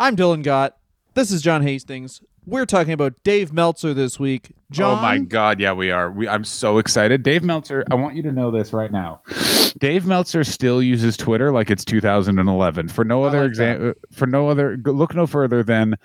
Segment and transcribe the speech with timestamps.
[0.00, 0.78] I'm Dylan Gott.
[1.12, 2.22] This is John Hastings.
[2.46, 4.52] We're talking about Dave Meltzer this week.
[4.70, 6.10] John, Oh my God, yeah, we are.
[6.10, 7.22] We, I'm so excited.
[7.22, 9.20] Dave Meltzer, I want you to know this right now.
[9.78, 13.92] Dave Meltzer still uses Twitter like it's 2011 for no other like example.
[14.10, 15.96] For no other, look no further than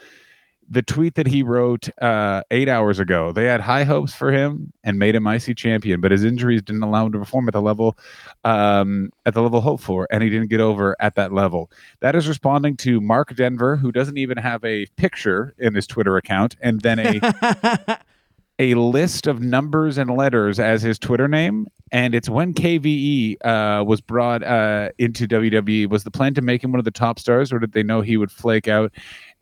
[0.69, 3.31] the tweet that he wrote uh, eight hours ago.
[3.31, 6.83] They had high hopes for him and made him IC champion, but his injuries didn't
[6.83, 7.97] allow him to perform at the level
[8.43, 11.69] um, at the level hoped for, and he didn't get over at that level.
[11.99, 16.17] That is responding to Mark Denver, who doesn't even have a picture in his Twitter
[16.17, 17.99] account, and then a
[18.59, 21.67] a list of numbers and letters as his Twitter name.
[21.91, 25.87] And it's when KVE uh, was brought uh, into WWE.
[25.89, 28.01] Was the plan to make him one of the top stars, or did they know
[28.01, 28.91] he would flake out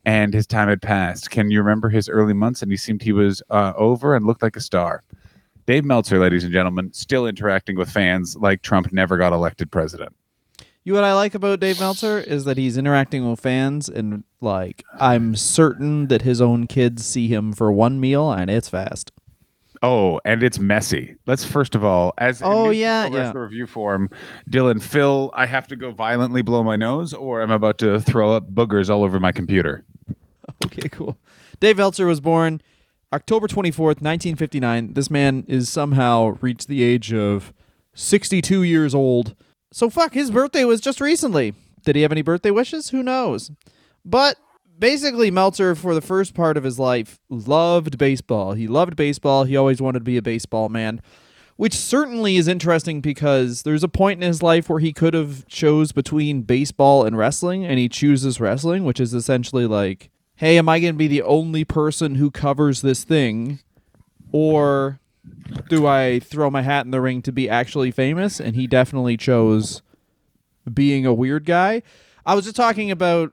[0.05, 1.29] and his time had passed?
[1.29, 2.61] Can you remember his early months?
[2.61, 5.03] And he seemed he was uh, over and looked like a star.
[5.65, 10.13] Dave Meltzer, ladies and gentlemen, still interacting with fans like Trump never got elected president.
[10.83, 14.83] You what I like about Dave Meltzer is that he's interacting with fans and like
[14.99, 19.13] I'm certain that his own kids see him for one meal and it's fast.
[19.85, 21.15] Oh, and it's messy.
[21.27, 23.33] Let's first of all, as Oh, yeah, yeah.
[23.33, 24.09] the review form,
[24.49, 28.31] Dylan, Phil, I have to go violently blow my nose, or I'm about to throw
[28.31, 29.83] up boogers all over my computer.
[30.65, 31.17] Okay, cool.
[31.59, 32.61] Dave Meltzer was born
[33.11, 34.93] October 24th, 1959.
[34.93, 37.51] This man is somehow reached the age of
[37.95, 39.35] 62 years old.
[39.71, 41.53] So fuck, his birthday was just recently.
[41.83, 42.89] Did he have any birthday wishes?
[42.89, 43.51] Who knows?
[44.05, 44.37] But
[44.77, 48.53] basically Meltzer for the first part of his life loved baseball.
[48.53, 49.43] He loved baseball.
[49.43, 51.01] He always wanted to be a baseball man.
[51.55, 55.47] Which certainly is interesting because there's a point in his life where he could have
[55.47, 60.67] chose between baseball and wrestling and he chooses wrestling, which is essentially like, hey, am
[60.67, 63.59] I going to be the only person who covers this thing
[64.31, 64.99] or
[65.69, 68.39] do I throw my hat in the ring to be actually famous?
[68.39, 69.83] And he definitely chose
[70.73, 71.83] being a weird guy.
[72.25, 73.31] I was just talking about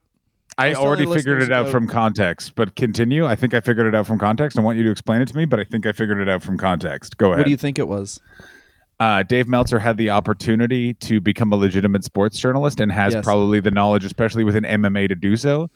[0.60, 3.26] I already figured it out about- from context, but continue.
[3.26, 4.59] I think I figured it out from context.
[4.59, 6.43] I want you to explain it to me, but I think I figured it out
[6.43, 7.16] from context.
[7.16, 7.38] Go ahead.
[7.38, 8.21] what do you think it was?
[9.00, 13.25] uh, Dave Meltzer had the opportunity to become a legitimate sports journalist and has Yes.
[13.25, 15.70] probably the knowledge, especially within MMA, to do so.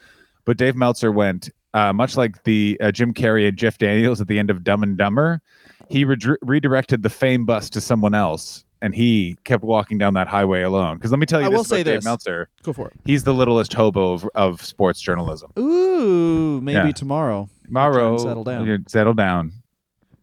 [0.45, 4.29] But Dave Meltzer went uh, much like the uh, Jim Carrey and Jeff Daniels at
[4.29, 5.41] the end of Dumb and Dumber.
[5.89, 10.29] He redr redirected the fame bus to someone else, and he kept walking down that
[10.29, 10.97] highway alone.
[10.97, 12.05] Because let me tell you I this will say Dave this.
[12.05, 12.95] Meltzer: Go for it.
[13.07, 15.51] he's the littlest hobo of, of sports journalism.
[15.59, 16.93] Ooh, maybe Yeah.
[16.93, 17.49] tomorrow.
[17.65, 18.67] Tomorrow, settle down.
[18.67, 19.53] you Settle down.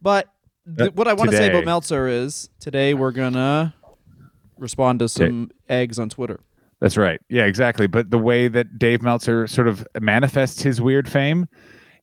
[0.00, 0.28] But
[0.78, 1.64] th- Uh, what I want to say about.
[1.64, 3.74] Meltzer is today we're gonna
[4.58, 6.38] respond to some eggs on Twitter.
[6.80, 7.20] That's right.
[7.28, 7.86] Yeah, exactly.
[7.88, 11.46] But the way that Dave Meltzer sort of manifests his weird fame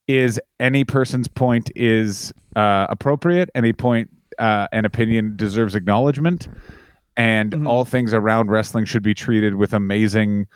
[0.08, 4.10] is any person's point is uh, appropriate, any point
[4.40, 6.48] uh, and opinion deserves acknowledgement,
[7.18, 7.68] and Mhm.
[7.68, 10.48] all things around wrestling should be treated with amazing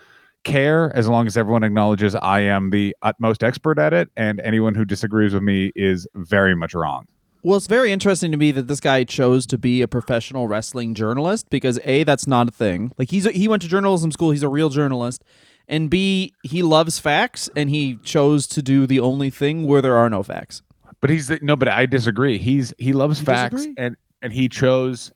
[0.44, 4.76] care as long as everyone acknowledges I am the utmost expert at it, and anyone
[4.76, 7.06] who disagrees with me is very much wrong.
[7.44, 10.94] Well, it's very interesting to me that this guy chose to be a professional wrestling
[10.96, 12.92] journalist because a that's not a thing.
[12.98, 14.32] Like he's a, he went to journalism school.
[14.32, 15.24] He's a real journalist,
[15.68, 19.96] and b he loves facts and he chose to do the only thing where there
[19.98, 20.62] are no facts.
[21.04, 22.38] But he's no, but I disagree.
[22.38, 23.76] He's he loves You facts disagree?
[23.78, 25.12] and and he chose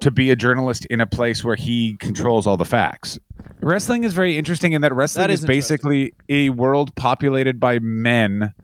[0.00, 3.18] to be a journalist in a place where he controls all the facts.
[3.60, 7.80] Wrestling is very interesting in that wrestling That is is basically a world populated by
[7.80, 8.54] men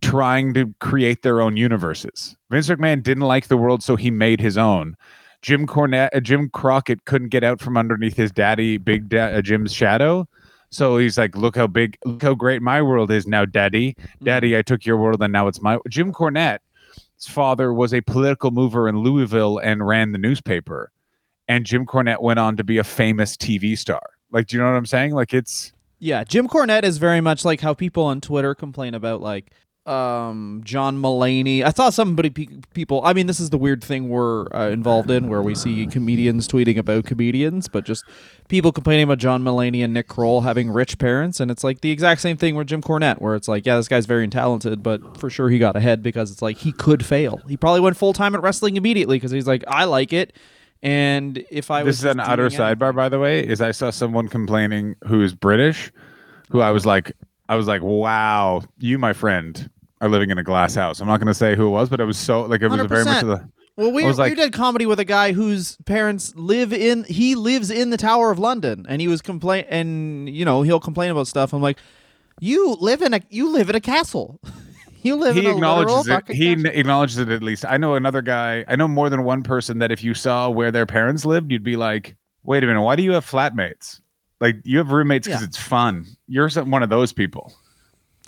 [0.00, 2.36] trying to create their own universes.
[2.50, 4.96] Vince McMahon didn't like the world, so he made his own.
[5.42, 9.42] Jim Cornette, uh, Jim Crockett couldn't get out from underneath his daddy, Big da- uh,
[9.42, 10.26] Jim's shadow.
[10.76, 13.96] So he's like, "Look how big, look how great my world is now, Daddy.
[14.22, 14.58] Daddy, mm-hmm.
[14.58, 18.86] I took your world, and now it's my." Jim Cornette's father was a political mover
[18.86, 20.92] in Louisville and ran the newspaper,
[21.48, 24.02] and Jim Cornette went on to be a famous TV star.
[24.30, 25.14] Like, do you know what I'm saying?
[25.14, 29.22] Like, it's Yeah, Jim Cornette is very much like how people on Twitter complain about
[29.22, 29.52] like
[29.86, 31.62] um John Mulaney.
[31.62, 33.00] I saw somebody pe- people.
[33.04, 36.48] I mean, this is the weird thing we're uh, involved in, where we see comedians
[36.48, 38.04] tweeting about comedians, but just
[38.48, 41.90] people complaining about John Mulaney and Nick Kroll having rich parents, and it's like the
[41.90, 45.16] exact same thing with Jim Cornette, where it's like, yeah, this guy's very talented, but
[45.18, 47.40] for sure he got ahead because it's like he could fail.
[47.48, 50.34] He probably went full time at wrestling immediately because he's like, I like it.
[50.82, 53.46] And if I was this is an utter sidebar, by the way.
[53.46, 55.90] Is I saw someone complaining who is British,
[56.50, 57.12] who I was like,
[57.48, 59.70] I was like, wow, you, my friend,
[60.00, 61.00] are living in a glass house.
[61.00, 62.80] I'm not going to say who it was, but it was so like it was
[62.80, 63.48] a very much of the.
[63.76, 67.04] Well, we, we like- did comedy with a guy whose parents live in.
[67.04, 70.80] He lives in the Tower of London, and he was complain, and you know he'll
[70.80, 71.52] complain about stuff.
[71.52, 71.78] I'm like,
[72.40, 74.40] you live in a you live in a castle.
[75.02, 76.34] you live He in a literal acknowledges it.
[76.34, 77.64] He n- acknowledges it at least.
[77.66, 78.64] I know another guy.
[78.66, 81.62] I know more than one person that if you saw where their parents lived, you'd
[81.62, 84.00] be like, "Wait a minute, why do you have flatmates?"
[84.40, 85.46] Like you have roommates because Yeah.
[85.48, 86.06] it's fun.
[86.28, 87.52] You're one of those people.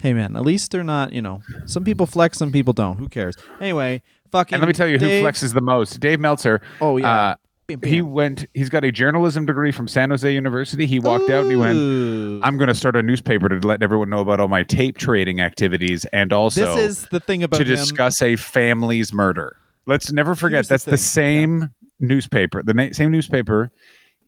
[0.00, 1.12] Hey man, at least they're not.
[1.12, 2.98] You know, some people flex, some people don't.
[2.98, 3.36] Who cares?
[3.60, 4.54] Anyway, fucking.
[4.54, 5.98] And let me tell you Dave- who flexes the most.
[6.00, 6.60] Dave Meltzer.
[6.80, 7.10] Oh yeah.
[7.30, 7.34] Uh,
[7.66, 8.46] Bam, he went.
[8.54, 10.86] He's got a journalism degree from San Jose University.
[10.86, 12.42] He walked out and he went.
[12.42, 15.42] I'm going to start a newspaper to let everyone know about all my tape trading
[15.42, 17.68] activities and also this is the thing about to him.
[17.76, 19.54] discuss a family's murder.
[19.84, 22.62] Let's never forget Here's that's the, thing, same newspaper.
[22.62, 23.70] The na- same newspaper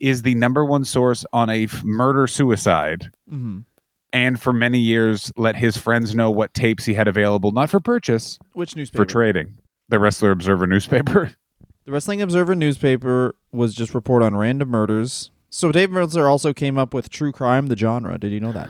[0.00, 3.10] is the number one source on a f- murder suicide.
[3.32, 3.64] Mhm.
[4.12, 7.78] And for many years, let his friends know what tapes he had available, not for
[7.80, 9.04] purchase, Which newspaper?
[9.04, 9.56] for trading.
[9.88, 11.32] The Wrestler Observer newspaper.
[11.86, 15.30] The Wrestling Observer newspaper was just report on random murders.
[15.48, 18.16] So Dave Meltzer also came up with true crime, the genre.
[18.18, 18.68] Did you know that?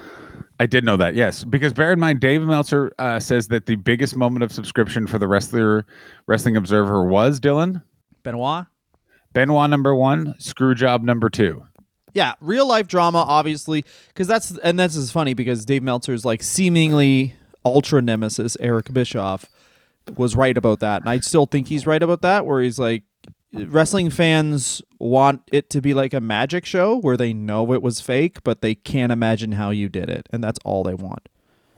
[0.60, 1.42] I did know that, yes.
[1.44, 5.19] Because bear in mind, Dave Meltzer uh, says that the biggest moment of subscription for
[5.19, 5.84] the Wrestler
[6.28, 7.82] Wrestling Observer was Dylan.
[8.22, 8.66] Benoit.
[9.34, 11.66] Benoit number one, Screwjob number two.
[12.14, 16.42] Yeah, real life drama, obviously, because that's and this is funny because Dave Meltzer's like
[16.42, 17.34] seemingly
[17.64, 19.46] ultra nemesis Eric Bischoff
[20.16, 22.46] was right about that, and I still think he's right about that.
[22.46, 23.04] Where he's like,
[23.52, 28.00] wrestling fans want it to be like a magic show where they know it was
[28.00, 31.28] fake, but they can't imagine how you did it, and that's all they want.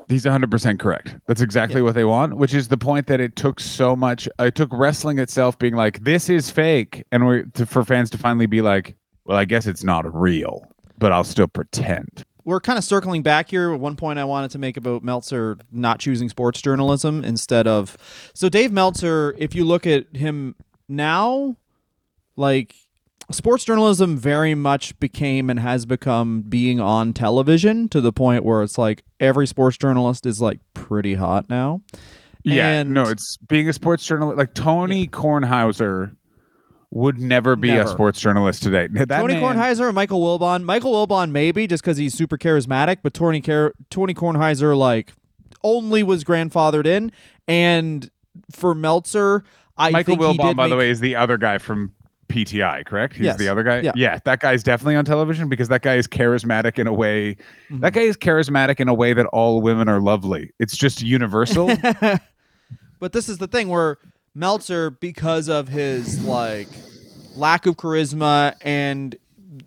[0.08, 1.16] He's 100% correct.
[1.26, 4.28] That's exactly what they want, which is the point that it took so much.
[4.38, 7.04] It took wrestling itself being like, this is fake.
[7.10, 10.66] And we to, for fans to finally be like, well, I guess it's not real,
[10.98, 12.24] but I'll still pretend.
[12.44, 13.74] we're kind of circling back here.
[13.76, 17.96] One point, I wanted to make about Meltzer not choosing sports journalism instead of.
[18.34, 20.56] So Dave Meltzer, if you look at him
[20.88, 21.56] now,
[22.36, 22.74] like
[23.30, 28.62] sports journalism very much became and has become being on television to the point where
[28.62, 31.80] it's like every sports journalist is like pretty hot now.
[32.42, 32.68] Yeah.
[32.80, 34.36] And- no, it's being a sports journalist.
[34.36, 36.16] Like Tony Kornheiser
[36.94, 37.88] would never be Never.
[37.88, 38.86] a sports journalist today.
[38.92, 40.62] That Tony man- Kornheiser and Michael Wilbon.
[40.62, 45.14] Michael Wilbon maybe just because he's super charismatic, but Tony Car- Tony Kornheiser like
[45.64, 47.10] only was grandfathered in,
[47.48, 48.10] and
[48.50, 49.42] for Meltzer,
[49.78, 51.92] I Michael think he Wilbon, did by the way, is the other guy from
[52.28, 53.14] PTI, correct?
[53.14, 53.36] He's Yes.
[53.38, 53.90] the other guy.
[53.94, 54.18] Yeah.
[54.24, 57.34] that guy's definitely on television because that guy is charismatic in a way.
[57.70, 57.80] Mm-hmm.
[57.80, 60.50] That guy is charismatic in a way that all women are lovely.
[60.58, 61.70] It's just universal.
[63.00, 63.98] But this is the thing where
[64.34, 66.68] Meltzer, because of his like
[67.34, 69.16] lack of charisma and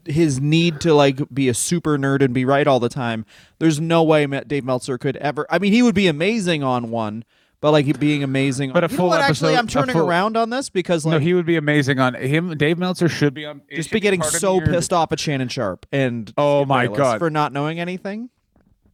[0.05, 3.25] his need to like be a super nerd and be right all the time,
[3.59, 5.45] there's no way Dave Meltzer could ever.
[5.49, 7.23] I mean, he would be amazing on one,
[7.61, 8.71] but like being amazing.
[8.71, 11.19] But on, a full what, Actually, episode- I'm turning full- around on this because no,
[11.19, 12.55] he would be amazing on him.
[12.57, 13.61] Dave Meltzer should be on.
[13.71, 17.19] just be getting so your- pissed off at Shannon Sharpe and Oh my God.
[17.19, 18.29] for not knowing anything.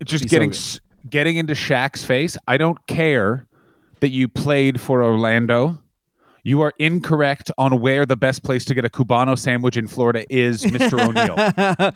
[0.03, 0.53] just be so getting
[1.09, 2.38] getting into Shaq's face.
[2.47, 3.47] I don't care
[4.01, 5.81] that you played for Orlando.
[6.44, 10.25] You are incorrect on where the best place to get a Cubano sandwich in Florida
[10.30, 11.00] is, Mr.
[11.80, 11.94] O'Neill.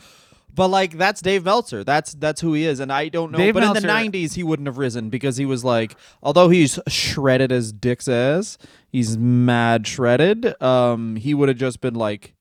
[0.56, 1.84] But like that's Dave Meltzer.
[1.84, 3.38] That's that's who he is, and I don't know.
[3.38, 6.80] Dave but in the '90s, he wouldn't have risen because he was like, although he's
[6.88, 8.58] shredded as Dick says,
[8.90, 10.62] he's mad shredded.
[10.64, 12.36] Um, he would have just been like,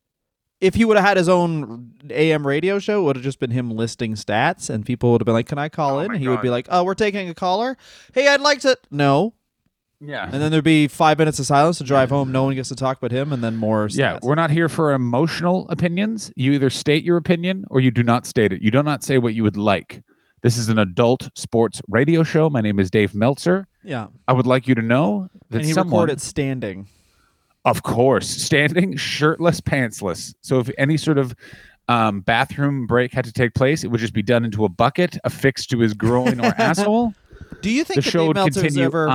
[0.61, 3.51] if he would have had his own AM radio show, it would have just been
[3.51, 6.15] him listing stats, and people would have been like, "Can I call Oh in?" my
[6.15, 7.77] And he would be like, "Oh, we're taking a caller.
[8.13, 9.35] Hey, I'd like to." No,
[10.01, 10.25] Yeah.
[10.31, 12.31] and then there'd be five minutes of silence to drive home.
[12.33, 13.89] No one gets to talk but him, and then more.
[13.91, 14.23] Yeah, stats.
[14.23, 16.31] we're not here for emotional opinions.
[16.37, 18.61] You either state your opinion or you do not state it.
[18.63, 20.03] You do not say what you would like.
[20.43, 22.51] This is an adult sports radio show.
[22.51, 23.67] My name is Dave Meltzer.
[23.83, 24.09] yeah.
[24.29, 26.87] I would like you to know that And he someone, recorded standing.
[27.65, 30.35] of course, standing, shirtless, pantsless.
[30.43, 31.35] So if any sort of
[31.89, 35.17] um, bathroom break had to take place, it would just be done into a bucket
[35.25, 37.15] affixed to his groin or asshole.
[37.63, 39.09] Do you The think that show Dave would Meltzer's continue ever?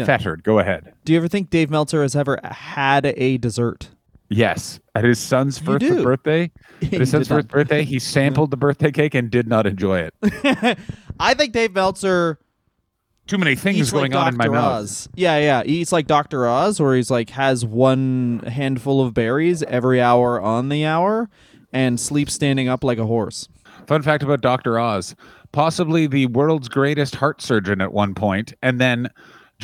[0.00, 0.42] Unfettered.
[0.42, 0.92] Go ahead.
[1.04, 3.90] Do you ever think Dave Meltzer has ever had a dessert?
[4.28, 6.02] Yes, at his son's You first do.
[6.02, 6.50] birthday,
[6.82, 10.00] at He his son's first birthday, he sampled the birthday cake and did not enjoy
[10.00, 10.14] it.
[11.20, 12.38] I think Dave Meltzer
[13.26, 14.54] Too many things eats going like on in my Dr.
[14.54, 15.08] mouth.
[15.14, 15.62] Yeah, yeah.
[15.62, 16.46] He eats like Dr.
[16.46, 21.28] Oz, where he's like has one handful of berries every hour on the hour
[21.72, 23.48] and sleeps standing up like a horse.
[23.86, 24.78] Fun fact about Dr.
[24.78, 25.14] Oz
[25.54, 29.08] possibly the world's greatest heart surgeon at one point, and then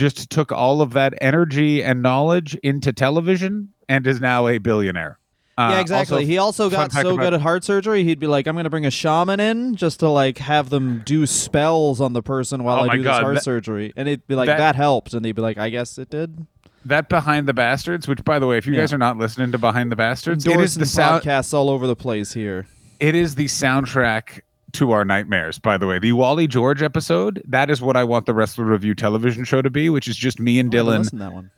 [0.00, 5.18] just took all of that energy and knowledge into television and is now a billionaire.
[5.58, 6.14] Uh, yeah, exactly.
[6.16, 8.70] also- he also got so good at heart surgery, he'd be like, "I'm going to
[8.70, 12.78] bring a shaman in just to like have them do spells on the person while
[12.84, 15.12] Oh I do God, this heart that- surgery," and it'd be like, that- "That helped,"
[15.12, 16.46] and they'd be like, "I guess it did."
[16.86, 18.80] that Behind the Bastards, which by the way, if you Yeah.
[18.80, 21.22] guys are not listening to Behind the Bastards, it is the sound.
[21.22, 22.66] podcasts all over the place here.
[23.00, 24.40] It is the soundtrack
[24.74, 25.58] to our nightmares.
[25.58, 27.42] By the way, the Wally George episode.
[27.46, 30.38] That is what I want the Wrestler Review television show to be, which is just
[30.40, 31.50] me and Dylan listened to that one.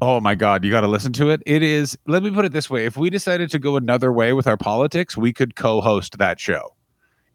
[0.00, 1.42] Oh my God, you got to listen to it.
[1.46, 4.32] It is, let me put it this way if we decided to go another way
[4.32, 6.74] with our politics, we could co host that show.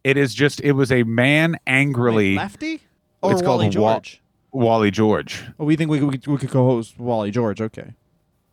[0.04, 2.82] It is just, it was a man angrily, Wait, Lefty
[3.22, 4.22] or It's called Wally wa- George?
[4.52, 5.44] Wally George.
[5.60, 7.62] oh, we think we could, we could co-host Wally George.
[7.62, 7.94] Okay.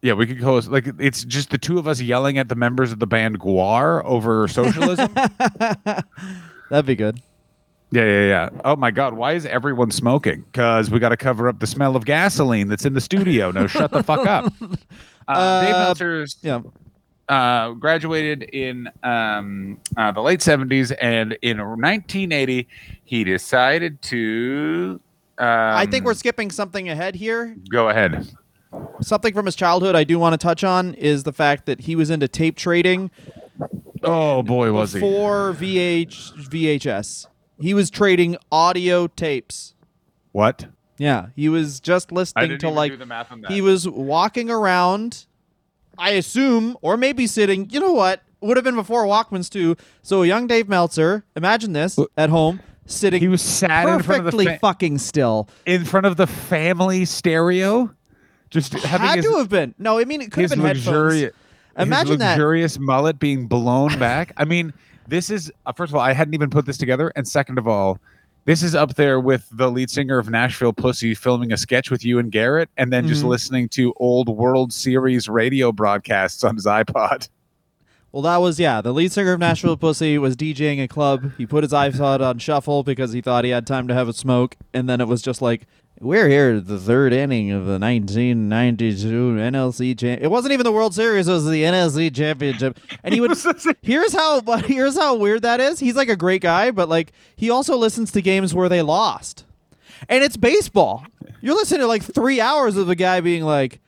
[0.03, 0.71] Yeah, we could co host.
[0.71, 4.05] Like, it's just the two of us yelling at the members of the band Gwar
[4.05, 5.15] over socialism.
[6.71, 7.21] That'd be good.
[7.91, 8.49] Yeah, yeah, yeah.
[8.65, 10.43] Oh my God, why is everyone smoking?
[10.51, 13.51] Because we got to cover up the smell of gasoline that's in the studio.
[13.53, 14.53] No, shut the fuck up.
[15.27, 16.61] Uh, Dave Uh, Meltzer's Yeah.
[17.31, 22.69] uh, graduated in um, uh, the late 70s, and in 1980,
[23.05, 25.01] he decided to.
[25.39, 27.57] Um, I think we're skipping something ahead here.
[27.71, 28.29] Go ahead.
[29.01, 31.97] Something from his childhood I do want to touch on is the fact that he
[31.97, 33.11] was into tape trading
[34.05, 35.01] Oh boy, was he?
[35.01, 37.27] before VH VHS.
[37.61, 39.75] He was trading audio tapes.
[40.33, 40.67] What?
[40.99, 43.51] Yeah, he was just I listening didn't to even like do the math on that.
[43.51, 45.27] he was walking around.
[45.97, 47.71] I assume, or maybe sitting.
[47.71, 48.23] You know what?
[48.41, 49.77] Would have been before Walkmans too.
[50.03, 54.03] So a young Dave Meltzer, imagine this uh, at home, sitting He was sat in
[54.03, 55.49] front of the perfectly fa- fucking still.
[55.67, 57.95] in front of the family stereo,
[58.51, 59.75] just having Had his, to have been.
[59.79, 60.87] No, I mean it could have his been headphones.
[60.87, 61.35] luxurious,
[61.79, 62.31] Imagine that.
[62.33, 64.33] luxurious mullet being blown back.
[64.37, 64.73] I mean,
[65.09, 67.67] this is uh, first of all, I hadn't even put this together, and second of
[67.69, 67.99] all,
[68.47, 72.05] this is up there with the lead singer of Nashville Pussy filming a sketch with
[72.05, 73.29] you and Garrett, and then just Mhm.
[73.29, 77.29] listening to old World Series radio broadcasts on his iPod.
[78.13, 78.81] Well, that was yeah.
[78.81, 81.33] The lead singer of Nashville Pussy was DJing a club.
[81.37, 84.13] He put his iPod on shuffle because he thought he had time to have a
[84.13, 85.67] smoke, and then it was just like,
[86.01, 90.73] "We're here at the third inning of the 1992 NLC champ." It wasn't even the
[90.73, 92.79] World Series; it was the NLC championship.
[93.03, 93.37] And he would.
[93.83, 94.41] here's how.
[94.59, 95.79] Here's how weird that is.
[95.79, 99.45] He's like a great guy, but like he also listens to games where they lost,
[100.09, 101.05] and it's baseball.
[101.41, 103.81] You're listening to like three hours of the guy being like,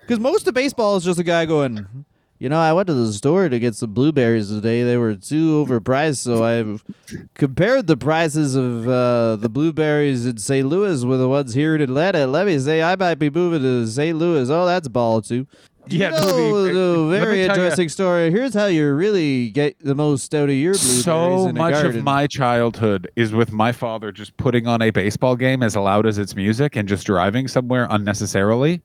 [0.00, 2.04] because most of baseball is just a guy going.
[2.42, 4.82] You know, I went to the store to get some blueberries today.
[4.82, 6.76] They were too overpriced, so I
[7.34, 10.66] compared the prices of uh, the blueberries in St.
[10.66, 12.26] Louis with the ones here in Atlanta.
[12.26, 14.18] Let me say, I might be moving to St.
[14.18, 14.50] Louis.
[14.50, 15.46] Oh, that's ball too.
[15.86, 18.32] Yeah, you know, be- the let me very interesting story.
[18.32, 21.74] Here's how you really get the most out of your blueberries So in a much
[21.74, 21.98] garden.
[21.98, 26.06] of my childhood is with my father just putting on a baseball game as loud
[26.06, 28.82] as its music and just driving somewhere unnecessarily.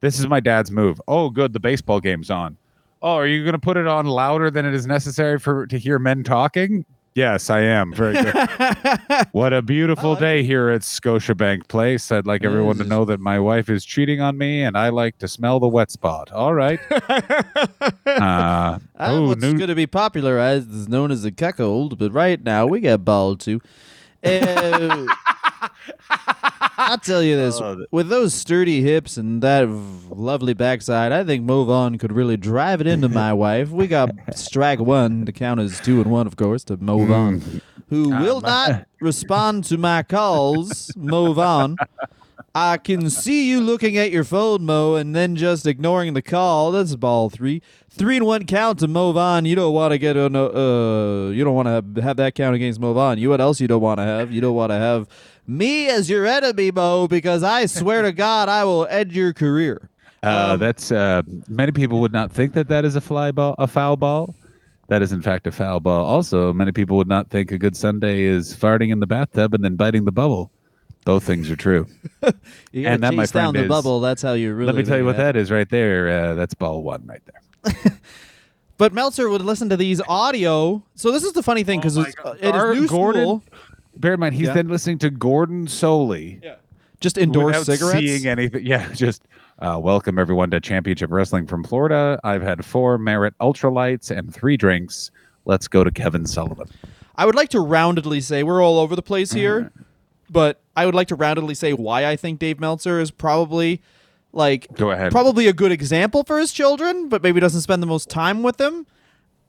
[0.00, 1.00] This is my dad's move.
[1.08, 2.58] Oh, good, the baseball game's on.
[3.02, 5.76] Oh, are you going to put it on louder than it is necessary for to
[5.76, 6.84] hear men talking?
[7.14, 7.92] Yes, I am.
[7.92, 8.34] Very good.
[9.32, 12.10] what a beautiful day here at Scotiabank Place.
[12.10, 15.18] I'd like everyone to know that my wife is cheating on me and I like
[15.18, 16.30] to smell the wet spot.
[16.32, 16.80] All right.
[18.04, 22.42] Uh, oh, what's new, going to be popularized is known as a cuckold, but right
[22.42, 23.60] now we got ball too.
[24.22, 25.06] Uh,
[26.78, 31.24] I'll tell you this: Oh, with those sturdy hips and that v- lovely backside, I
[31.24, 33.70] think Mo Vaughn could really drive it into my wife.
[33.70, 37.62] We got strike one to count as two and one, of course, to Mo Vaughn,
[37.88, 40.90] who Ah, will my- not respond to my calls.
[40.96, 41.76] Mo Vaughn.
[42.54, 46.70] I can see you looking at your phone, Mo, and then just ignoring the call.
[46.72, 47.62] That's ball three.
[47.88, 49.46] Three and one count to Mo Vaughn.
[49.46, 50.36] You don't want to get on.
[50.36, 53.16] Uh, you don't want to have, have that count against Mo Vaughn.
[53.16, 54.32] You what else you don't want to have?
[54.32, 55.08] You don't want to have
[55.46, 59.88] me as your enemy, Mo, because I swear to God, I will end your career.
[60.22, 63.54] Uh, Um, that's uh, many people would not think that that is a fly ball,
[63.58, 64.34] a foul ball.
[64.88, 66.04] That is in fact a foul ball.
[66.04, 69.64] Also, many people would not think a good Sunday is farting in the bathtub and
[69.64, 70.50] then biting the bubble.
[71.04, 71.86] Both things are true.
[72.72, 74.00] You And that, my chase down the is- bubble.
[74.00, 74.66] That's how you really.
[74.72, 76.08] Let me tell you what that is right there.
[76.08, 77.74] Uh, that's ball one right there.
[78.78, 80.82] But Meltzer would listen to these audio.
[80.96, 82.38] So this is the funny thing because Oh it's God.
[82.42, 83.42] uh, at Our his new Gordon- school,
[83.96, 84.54] Bear in mind, he's Yeah.
[84.54, 86.40] then listening to Gordon Solie
[87.00, 87.98] just endorse without cigarettes.
[87.98, 88.64] seeing anything.
[88.64, 89.24] Yeah, just
[89.58, 92.18] uh, welcome everyone to Championship Wrestling from Florida.
[92.24, 95.10] I've had four Merit Ultralights and three drinks.
[95.44, 96.68] Let's go to Kevin Sullivan.
[97.16, 99.70] I would like to roundedly say we're all over the place here,
[100.30, 103.82] but I would like to roundedly say why I think Dave Meltzer is probably
[104.32, 105.12] like Go ahead.
[105.12, 108.56] probably a good example for his children, but maybe doesn't spend the most time with
[108.56, 108.86] them.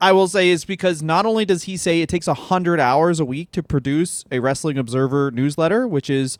[0.03, 3.25] I will say is because not only does he say it takes 100 hours a
[3.25, 6.37] week to produce a Wrestling Observer newsletter, which is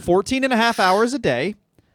[0.00, 1.54] 14 and a half hours a day,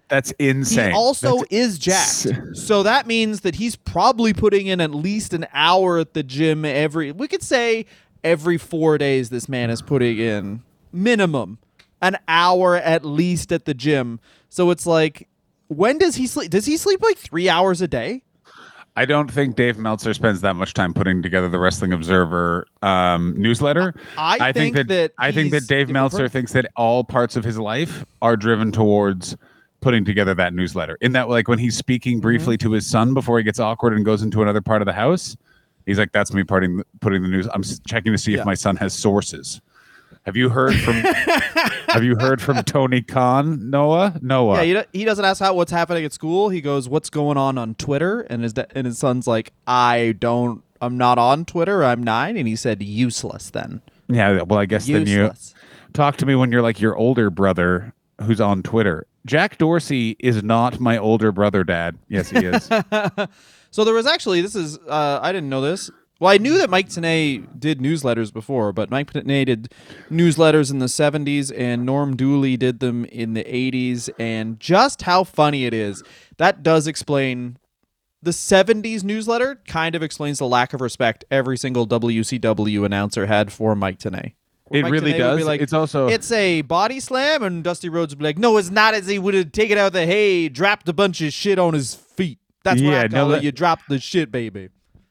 [0.10, 0.92] That's insane.
[0.92, 2.56] he also That's- is jacked.
[2.56, 6.64] so that means that he's probably putting in at least an hour at the gym
[6.66, 7.86] every we could say
[8.24, 10.62] every 4 days this man is putting in
[10.94, 11.58] minimum
[12.02, 14.20] an hour at least at the gym.
[14.50, 15.28] So it's like
[15.68, 16.50] when does he sleep?
[16.52, 18.22] Does he sleep like 3 hours a day?
[18.98, 23.36] I don't think Dave Meltzer spends that much time putting together the Wrestling Observer um,
[23.38, 23.94] newsletter.
[24.18, 26.34] I, think, that, I think that Dave Meltzer different.
[26.34, 29.38] thinks that all parts of his life are driven towards
[29.82, 30.98] putting together that newsletter.
[31.00, 34.04] In that, like when he's speaking briefly to his son before he gets awkward and
[34.04, 35.38] goes into another part of the house,
[35.86, 37.48] he's like, "That's me putting putting the news.
[37.54, 38.40] I'm checking to see Yeah.
[38.40, 39.62] if my son has sources."
[40.28, 40.94] Have you heard from
[41.88, 44.20] Have you heard from Tony Khan, Noah?
[44.22, 44.62] Noah.
[44.64, 46.50] Yeah, he, he doesn't ask how what's happening at school.
[46.50, 50.16] He goes, "What's going on on Twitter?" And his da- and his son's like, "I
[50.20, 50.64] don't.
[50.82, 51.82] I'm not on Twitter.
[51.86, 52.36] I'm nine.
[52.36, 53.82] And he said, "Useless then.
[54.10, 54.42] yeah.
[54.42, 55.32] Well, I guess then you
[55.94, 59.08] talk to me when you're like your older brother who's on Twitter.
[59.26, 61.98] Jack Dorsey is not my older brother, Dad.
[62.10, 62.70] Yes, he is.
[63.70, 65.92] So there was actually this is uh, I didn't know this.
[66.20, 69.72] Well, I knew that Mike Tenay did newsletters before, but Mike Tenay did
[70.10, 75.24] newsletters in the 70s and Norm Dooley did them in the 80s and just how
[75.24, 76.04] funny it is.
[76.38, 77.58] That does explain
[78.24, 83.52] the 70s newsletter kind of explains the lack of respect every single WCW announcer had
[83.54, 84.34] for Mike Tenay.
[84.70, 85.46] Where it Mike really Tenay does.
[85.46, 88.70] like, it's also it's a body slam, and Dusty Rhodes would be like, "No, it's
[88.70, 91.74] not." As he would have taken out the hay, dropped a bunch of shit on
[91.74, 92.40] his feet.
[92.64, 93.36] That's what Yeah, I no, call it.
[93.36, 94.68] that- You dropped the shit, baby.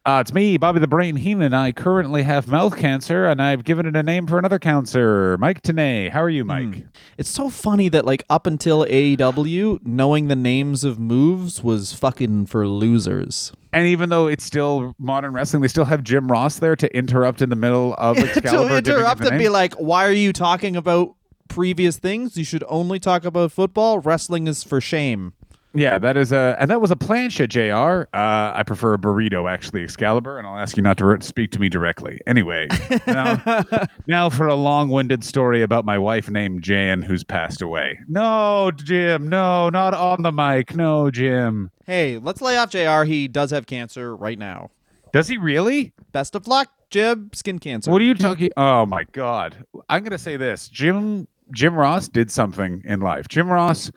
[0.06, 1.52] Uh, it's me, Bobby the Brain Heenan.
[1.52, 5.36] I currently have mouth cancer, and I've given it a name for another cancer.
[5.38, 6.10] Mike Tenay.
[6.10, 6.86] How are you, Mike?
[7.18, 12.46] It's so funny that like up until AEW, knowing the names of moves was fucking
[12.46, 13.52] for losers.
[13.72, 17.42] And even though it's still modern wrestling, they still have Jim Ross there to interrupt
[17.42, 18.80] in the middle of Excalibur.
[18.80, 21.16] to interrupt and be like, "Why are you talking about
[21.48, 22.36] previous things?
[22.36, 23.98] You should only talk about football.
[23.98, 25.32] Wrestling is for shame."
[25.76, 28.08] Yeah, that is a, and that was a plancha, Jr.
[28.16, 31.60] Uh, I prefer a burrito, actually, Excalibur, and I'll ask you not to speak to
[31.60, 32.20] me directly.
[32.26, 32.68] Anyway,
[33.06, 33.64] now,
[34.06, 37.98] now for a long-winded story about my wife named Jan, who's passed away.
[38.08, 40.74] No, Jim, no, not on the mic.
[40.74, 41.70] No, Jim.
[41.84, 43.04] Hey, let's lay off Jr.
[43.04, 44.70] He does have cancer right now.
[45.12, 45.92] Does he really?
[46.12, 47.30] Best of luck, Jim.
[47.32, 47.90] Skin cancer.
[47.90, 48.50] What are you talking?
[48.56, 49.64] Oh my God!
[49.88, 53.28] I'm gonna say this: Jim Jim Ross did something in life.
[53.28, 53.90] Jim Ross,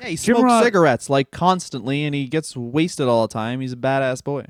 [0.00, 3.60] Yeah, he Jim smokes Ross- cigarettes like constantly, and he gets wasted all the time.
[3.60, 4.44] He's a badass boy.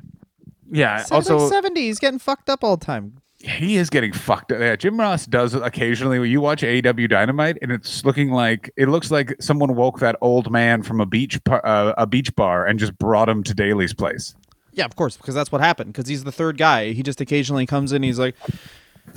[0.71, 0.99] yeah.
[1.01, 1.83] He's Also, like seventy.
[1.83, 3.15] He's getting fucked up all the time.
[3.41, 4.53] he is getting fucked.
[4.53, 4.59] up.
[4.61, 6.19] Yeah, Jim Ross does occasionally.
[6.19, 10.17] When you watch AEW Dynamite, and it's looking like it looks like someone woke that
[10.21, 13.55] old man from a beach par- uh, a beach bar and just brought him to
[13.55, 14.35] Daily's Place.
[14.73, 15.93] Yeah, of course, because that's what happened.
[15.93, 16.93] Because he's the third guy.
[16.93, 18.03] He just occasionally comes in.
[18.03, 18.37] He's like,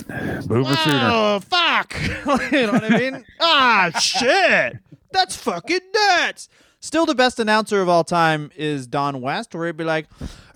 [0.08, 1.00] Boomer Sooner.
[1.12, 1.94] "Oh fuck,"
[2.52, 3.24] you know what I mean?
[3.40, 4.78] ah, shit,
[5.12, 6.48] that's fucking nuts.
[6.80, 10.08] Still, the best announcer of all time is Don West, where he'd be like,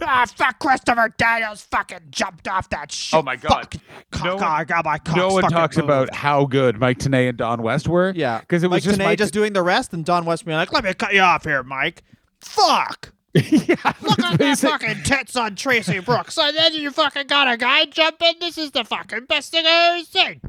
[0.03, 3.69] "Ah, fuck, Christopher Daniels fucking jumped off that shit." Oh my God.
[4.11, 4.25] Fuck.
[4.25, 7.39] No one- I got my No one talks moved." about how good Mike Tenay and
[7.39, 8.13] Don West were.
[8.17, 10.45] Yeah, because it was Mike just Tenay Mike just doing the rest, and Don West
[10.45, 12.03] being like, "Let me cut you off here, Mike."
[12.41, 13.13] Fuck.
[13.35, 17.57] yeah, Look at that fucking tits on Traci Brooks, and then you fucking got a
[17.57, 18.35] guy jump in.
[18.41, 20.41] This is the fucking best thing I ever seen.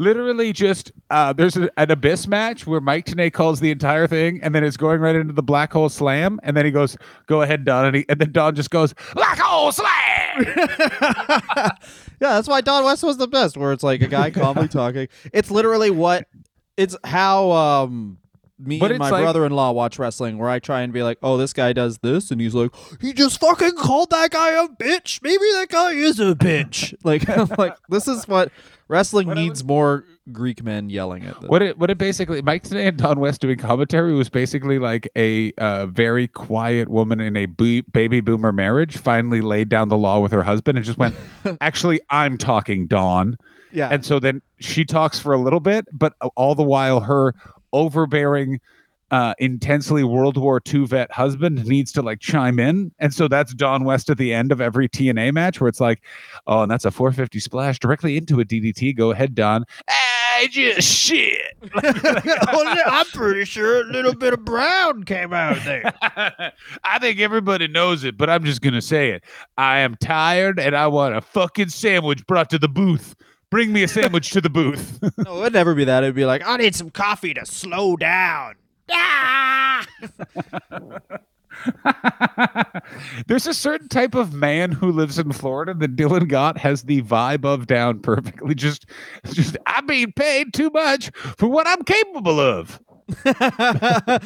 [0.00, 4.40] Literally just uh, there's a, an abyss match where Mike Tenay calls the entire thing,
[4.42, 7.42] and then it's going right into the black hole slam, and then he goes, "Go
[7.42, 9.86] ahead, Don," and, he, and then Don just goes, "Black hole slam."
[10.46, 11.70] yeah,
[12.18, 13.56] that's why Don West was the best.
[13.56, 15.08] Where it's like a guy calmly talking.
[15.32, 16.26] It's literally what
[16.76, 18.18] it's how um
[18.60, 20.38] me But and my like- brother-in-law watch wrestling.
[20.38, 22.70] Where I try and be like, oh, this guy does this, and he's like,
[23.00, 25.22] he just fucking called that guy a bitch.
[25.22, 26.94] Maybe that guy is a bitch.
[27.04, 28.52] like, I'm like this is what
[28.88, 31.40] wrestling What I needs more Greek men yelling at.
[31.40, 31.48] Them.
[31.48, 35.08] what it what it basically Mike today and Don West doing commentary was basically like
[35.16, 39.96] a uh, very quiet woman in a bo- baby boomer marriage finally laid down the
[39.96, 41.14] law with her husband and just went,
[41.60, 43.36] "Actually, I'm talking, Don."
[43.72, 47.36] Yeah, And so then she talks for a little bit, but all the while her
[47.72, 48.60] overbearing,
[49.10, 52.92] uh, intensely World War II vet husband needs to like chime in.
[52.98, 56.02] And so that's Don West at the end of every TNA match where it's like,
[56.46, 58.96] oh, and that's a 450 splash directly into a DDT.
[58.96, 59.64] Go ahead, Don.
[59.88, 61.42] I just shit.
[61.74, 65.92] I'm pretty sure a little bit of brown came out there.
[66.84, 69.24] I think everybody knows it, but I'm just gonna say it.
[69.58, 73.14] I am tired and I want a fucking sandwich brought to the booth.
[73.50, 74.98] Bring me a sandwich to the booth.
[75.18, 76.02] No, it would never be that.
[76.02, 78.54] It'd be like, I need some coffee to slow down.
[78.90, 79.86] Ah!
[83.26, 87.02] There's a certain type of man who lives in Florida that Dylan Gott has the
[87.02, 88.54] vibe of down perfectly.
[88.54, 88.86] Just,
[89.26, 92.80] just I'm being paid too much for what I'm capable of.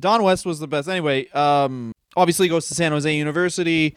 [0.00, 0.88] Don West was the best.
[0.88, 3.96] Anyway, um, obviously he goes to San Jose University,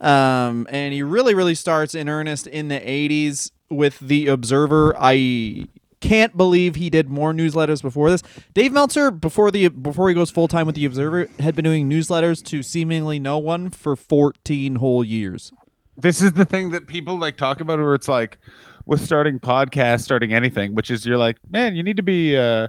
[0.00, 4.94] um, and he really, really starts in earnest in the '80s with the Observer.
[4.98, 5.66] I
[6.00, 8.22] can't believe he did more newsletters before this.
[8.54, 11.88] Dave Meltzer, before the before he goes full time with the Observer, had been doing
[11.88, 15.52] newsletters to seemingly no one for 14 whole years.
[15.96, 18.38] This is the thing that people like talk about, where it's like
[18.84, 22.36] with starting podcasts, starting anything, which is you're like, man, you need to be.
[22.36, 22.68] uh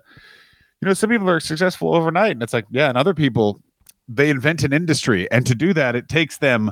[0.81, 3.59] you know, some people are successful overnight, and it's like, yeah, and other people
[4.07, 6.71] they invent an industry, and to do that, it takes them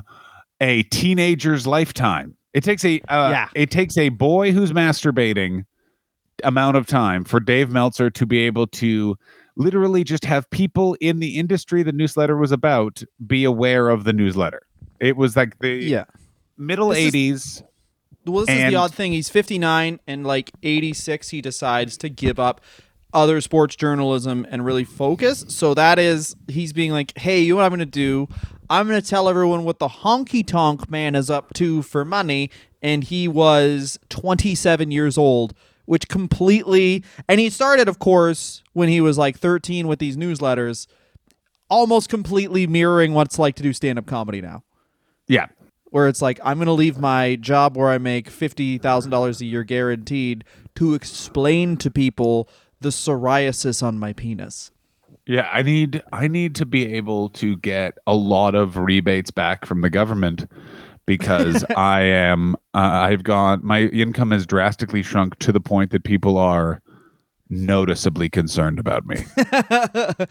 [0.60, 2.36] a teenager's lifetime.
[2.56, 3.48] It takes a uh, Yeah.
[3.54, 5.66] it takes a boy who's masturbating
[6.42, 9.16] amount of time for Dave Meltzer to be able to
[9.56, 14.12] literally just have people in the industry the newsletter was about be aware of the
[14.14, 14.62] newsletter.
[15.00, 16.04] It was like the Yeah.
[16.56, 17.62] middle 80s.
[18.24, 19.12] Well, this is the odd thing.
[19.12, 22.60] He's 59 and like 86, he decides to give up
[23.12, 25.44] other sports journalism and really focus.
[25.48, 28.28] So that is, he's being like, hey, you know what I'm going to do?
[28.68, 32.50] I'm going to tell everyone what the honky tonk man is up to for money.
[32.82, 35.54] And he was 27 years old,
[35.86, 40.86] which completely, and he started, of course, when he was like 13 with these newsletters,
[41.68, 44.62] almost completely mirroring what it's like to do stand up comedy now
[45.26, 45.46] Yeah.
[45.90, 49.40] where it's like I'm going to leave my job where I make fifty thousand dollars
[49.40, 50.44] a year guaranteed
[50.76, 52.48] to explain to people
[52.80, 54.70] the psoriasis on my penis.
[55.26, 59.66] Yeah, I need I need to be able to get a lot of rebates back
[59.66, 60.48] from the government
[61.04, 66.04] because I am uh, I've gone my income has drastically shrunk to the point that
[66.04, 66.80] people are
[67.48, 69.24] noticeably concerned about me.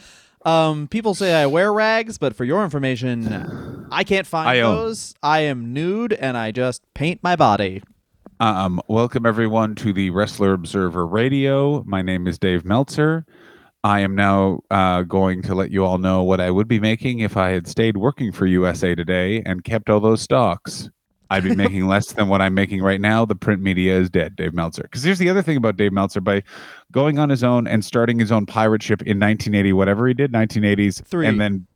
[0.45, 4.75] um, people say I wear rags, but for your information, I can't find I own.
[4.75, 5.13] those.
[5.21, 7.83] I am nude and I just paint my body.
[8.39, 11.83] Um, welcome everyone to the Wrestler Observer Radio.
[11.85, 13.25] My name is Dave Meltzer.
[13.85, 17.19] I am now uh, going to let you all know what I would be making
[17.19, 20.89] if I had stayed working for USA Today and kept all those stocks.
[21.29, 23.25] I'd be making less than what I'm making right now.
[23.25, 24.81] The print media is dead, Dave Meltzer.
[24.81, 26.41] Because here's the other thing about Dave Meltzer: by
[26.91, 30.31] going on his own and starting his own pirate ship in 1980, whatever he did,
[30.31, 31.27] 1980s, Three.
[31.27, 31.67] and then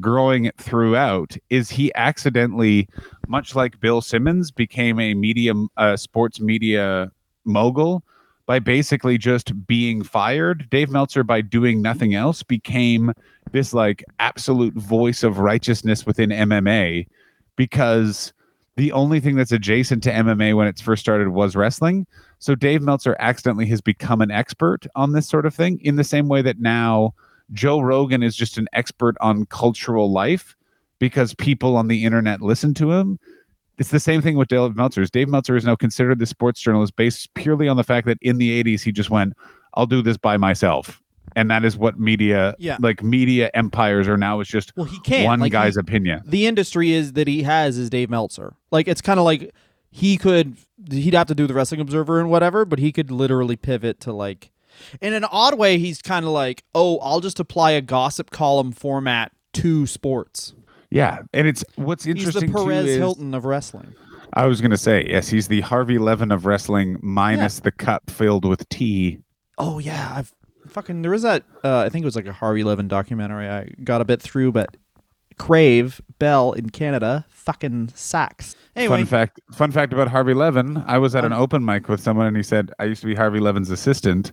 [0.00, 2.88] growing throughout, is he accidentally,
[3.28, 7.12] much like Bill Simmons, became a medium, uh, sports media
[7.44, 8.02] mogul
[8.46, 10.70] by basically just being fired.
[10.70, 13.12] Dave Meltzer, by doing nothing else, became
[13.52, 17.06] this like absolute voice of righteousness within MMA
[17.56, 18.32] because
[18.76, 22.06] the only thing that's adjacent to MMA when it first started was wrestling.
[22.38, 26.04] So Dave Meltzer accidentally has become an expert on this sort of thing in the
[26.04, 27.14] same way that now
[27.52, 30.56] Joe Rogan is just an expert on cultural life
[30.98, 33.18] because people on the internet listen to him.
[33.78, 35.04] It's the same thing with Dave Meltzer.
[35.06, 38.38] Dave Meltzer is now considered the sports journalist based purely on the fact that in
[38.38, 39.34] the 80s he just went,
[39.74, 41.02] I'll do this by myself.
[41.34, 42.78] And that is what media, Yeah.
[42.80, 45.26] like media empires are now is just Well, he can't.
[45.26, 46.22] one Like, guy's he- opinion.
[46.24, 48.54] the industry is that he has is Dave Meltzer.
[48.70, 49.52] Like it's kind of like
[49.90, 50.56] he could
[50.90, 54.12] he'd have to do the Wrestling Observer and whatever, but he could literally pivot to
[54.12, 54.50] like
[55.02, 58.72] in an odd way he's kind of like, "Oh, I'll just apply a gossip column
[58.72, 60.54] format to sports."
[60.90, 62.42] Yeah, and it's what's interesting.
[62.44, 63.94] He's the Perez is Hilton of wrestling.
[64.32, 68.10] I was going to say yes, he's the Harvey Levin of wrestling minus the cup
[68.10, 69.18] filled with tea.
[69.58, 70.32] Oh yeah, I've
[70.68, 73.70] fucking there was that uh, I think it was like a Harvey Levin documentary I
[73.84, 74.76] got a bit through, but
[75.38, 78.56] Crave Bell in Canada fucking sucks.
[78.74, 81.88] Anyway, Fun fact fun fact about Harvey Levin, I was at an Um, open mic
[81.88, 84.32] with someone and he said I used to be Harvey Levin's assistant.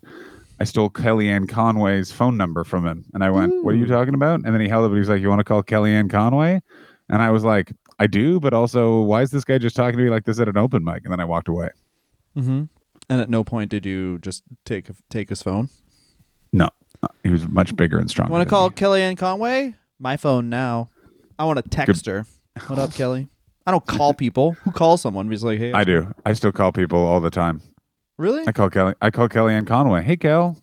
[0.60, 3.06] I stole Kellyanne Conway's phone number from him.
[3.14, 4.42] And I went, What are you talking about?
[4.46, 6.62] And then he held it, but he was like, You want to call Kellyanne Conway?
[7.10, 10.04] And I was like, I do, but also why is this guy just talking to
[10.04, 11.04] me like this at an open mic?
[11.04, 11.70] And then I walked away.
[12.36, 12.64] hmm
[13.10, 15.70] and at no point did you just take take his phone.
[16.54, 16.70] No.
[17.24, 18.32] He was much bigger and stronger.
[18.32, 18.76] Want to call me.
[18.76, 19.76] Kellyanne Conway?
[20.00, 20.90] My phone now.
[21.38, 22.26] I want to text her.
[22.68, 23.28] What up, Kelly?
[23.68, 24.54] I don't call people.
[24.64, 25.30] Who calls someone?
[25.30, 26.14] He's like, hey, I do.
[26.26, 27.62] I still call people all the time.
[28.24, 28.48] Really?
[28.48, 28.94] I call Kelly.
[29.02, 30.02] I call Kellyanne Conway.
[30.02, 30.56] Hey, Kel.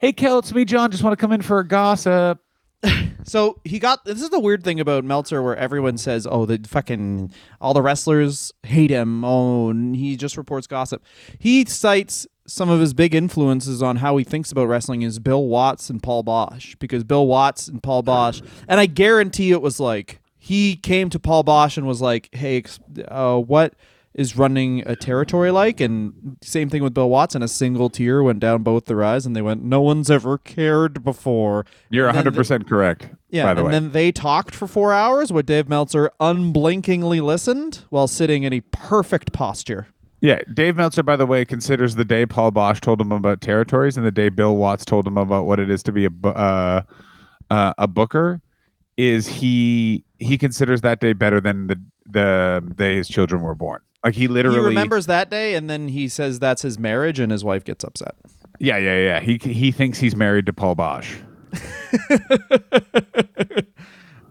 [0.00, 0.40] Hey, Kel.
[0.40, 0.90] It's me, John.
[0.90, 2.40] Just want to come in for a gossip.
[3.22, 6.58] So he got this is the weird thing about Meltzer where everyone says, "Oh, the
[6.66, 9.22] fucking all the wrestlers hate him.
[9.26, 11.04] Oh, he just reports gossip."
[11.38, 15.46] He cites some of his big influences on how he thinks about wrestling is Bill
[15.46, 19.78] Watts and Paul Boesch because Bill Watts and Paul Boesch, and I guarantee it was
[19.78, 22.64] like he came to Paul Boesch and was like, "Hey,
[23.06, 23.74] uh, what
[24.14, 28.22] is running a territory like?" And same thing with Bill Watts, and a single tear
[28.22, 32.66] went down both their eyes, and they went, "No one's ever cared before." You're 100%
[32.68, 33.10] correct.
[33.30, 33.72] Yeah, by the and way.
[33.72, 38.60] then they talked for four hours where Dave Meltzer unblinkingly listened while sitting in a
[38.72, 39.86] perfect posture.
[40.20, 40.40] yeah.
[40.52, 44.04] Dave Meltzer, by the way, considers the day Paul Boesch told him about territories and
[44.04, 46.82] the day Bill Watts told him about what it is to be a uh,
[47.50, 48.40] uh, a booker
[48.96, 53.80] is he he considers that day better than the the day his children were born.
[54.04, 57.30] Like he literally He remembers that day, and then he says that's his marriage, and
[57.30, 58.14] his wife gets upset.
[58.58, 59.20] Yeah, yeah, yeah.
[59.20, 61.18] He he thinks he's married to Paul Boesch.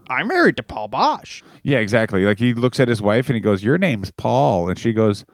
[0.08, 1.42] I'm married to Paul Boesch.
[1.62, 2.24] Yeah, exactly.
[2.24, 5.24] Like he looks at his wife and he goes, "Your name's Paul," and she goes,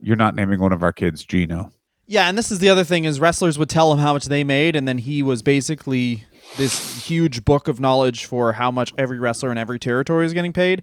[0.00, 1.72] "You're not naming one of our kids Gino."
[2.06, 4.44] Yeah, and this is the other thing is wrestlers would tell him how much they
[4.44, 6.24] made, and then he was basically
[6.56, 10.52] this huge book of knowledge for how much every wrestler in every territory is getting
[10.52, 10.82] paid.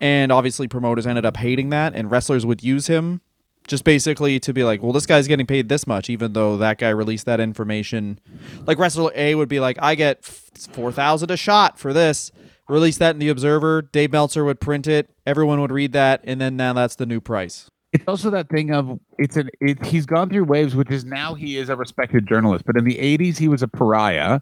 [0.00, 3.20] And obviously promoters ended up hating that and wrestlers would use him
[3.66, 6.78] just basically to be like, well, this guy's getting paid this much, even though that
[6.78, 8.18] guy released that information.
[8.66, 12.32] Like wrestler A would be like, I get four thousand a shot for this.
[12.68, 13.82] Release that in the Observer.
[13.82, 15.10] Dave Meltzer would print it.
[15.26, 17.68] Everyone would read that, and then now that's the new price.
[17.92, 21.34] It's also that thing of it's an it, he's gone through waves, which is now
[21.34, 22.64] he is a respected journalist.
[22.64, 24.40] But in the '80s, he was a pariah.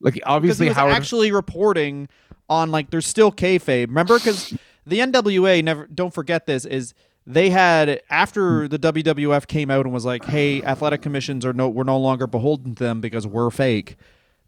[0.00, 2.08] Like obviously, because he was Howard actually reporting
[2.48, 3.86] on like there's still kayfabe.
[3.86, 4.56] Remember, because
[4.90, 6.92] the NWA never don't forget this is
[7.26, 11.68] they had after the WWF came out and was like, "Hey, athletic commissions are no
[11.68, 13.96] we're no longer beholden to them because we're fake."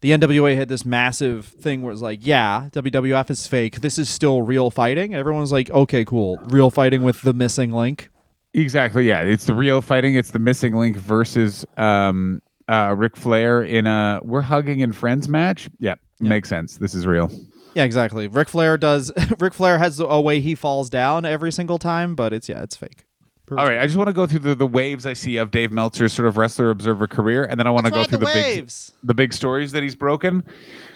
[0.01, 3.81] The NWA had this massive thing where it's like, "Yeah, WWF is fake.
[3.83, 6.39] This is still real fighting." Everyone was like, "Okay, cool.
[6.47, 8.09] Real fighting with the missing link."
[8.55, 9.07] Exactly.
[9.07, 10.15] Yeah, it's the real fighting.
[10.15, 15.29] It's the missing link versus um uh Ric Flair in a we're hugging and friends
[15.29, 15.69] match.
[15.79, 16.29] Yeah, Yeah.
[16.31, 16.79] makes sense.
[16.79, 17.31] This is real.
[17.75, 18.29] Yeah, exactly.
[18.29, 19.11] Ric Flair does.
[19.39, 22.77] Ric Flair has a way he falls down every single time, but it's yeah, it's
[22.77, 23.05] fake.
[23.51, 25.73] All right, I just want to go through the, the waves I see of Dave
[25.73, 28.27] Meltzer's sort of wrestler observer career, and then I want to go through ride the,
[28.27, 28.93] the big waves.
[29.03, 30.43] the big stories that he's broken.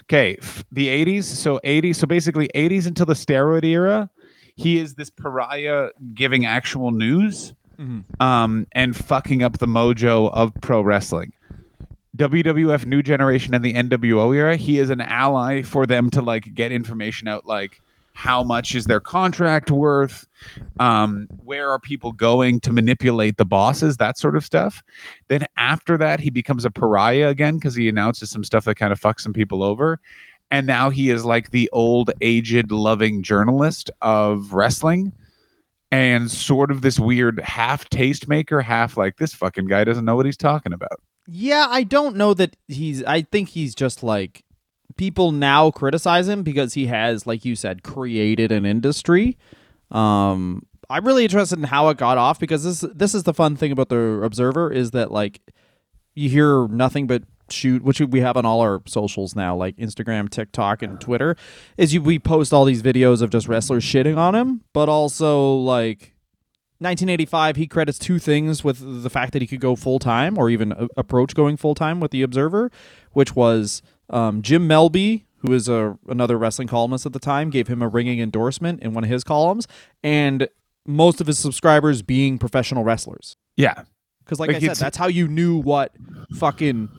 [0.05, 4.09] Okay, f- the 80s, so 80s, so basically 80s until the steroid era,
[4.55, 8.05] he is this pariah giving actual news Mhm.
[8.19, 11.33] um, and fucking up the mojo of pro wrestling.
[12.17, 16.53] WWF New Generation and the NWO era, he is an ally for them to like
[16.53, 17.81] get information out like
[18.13, 20.27] how much is their contract worth?
[20.79, 23.97] Um where are people going to manipulate the bosses?
[23.97, 24.81] That sort of stuff.
[25.27, 28.91] Then after that he becomes a pariah again because he announces some stuff that kind
[28.91, 29.99] of fucks some people over.
[30.49, 35.13] And now he is like the old aged loving journalist of wrestling.
[35.91, 40.25] And sort of this weird half tastemaker half like this fucking guy doesn't know what
[40.25, 43.03] he's talking about Yeah, I don't know that he's.
[43.03, 44.43] I think he's just like
[44.95, 49.37] people now criticize him because he has, like you said, created an industry.
[49.91, 53.55] Um, I'm really interested in how it got off because this this is the fun
[53.55, 55.41] thing about the Observer is that like
[56.15, 60.29] you hear nothing but shoot, which we have on all our socials now, like Instagram,
[60.29, 61.35] TikTok, and Twitter.
[61.77, 65.55] Is you we post all these videos of just wrestlers shitting on him, but also
[65.55, 66.13] like
[66.79, 70.49] 1985, he credits two things with the fact that he could go full time or
[70.49, 72.71] even a- approach going full time with the Observer,
[73.13, 77.67] which was um, Jim Melby, who is a another wrestling columnist at the time, gave
[77.67, 79.67] him a ringing endorsement in one of his columns,
[80.03, 80.47] and
[80.85, 83.35] most of his subscribers being professional wrestlers.
[83.55, 83.83] yeah
[84.23, 85.93] Because, like, Like, I said, that's how you knew what
[86.35, 86.89] fucking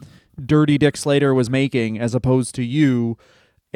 [0.45, 3.17] Dirty Dick Slater was making, as opposed to you.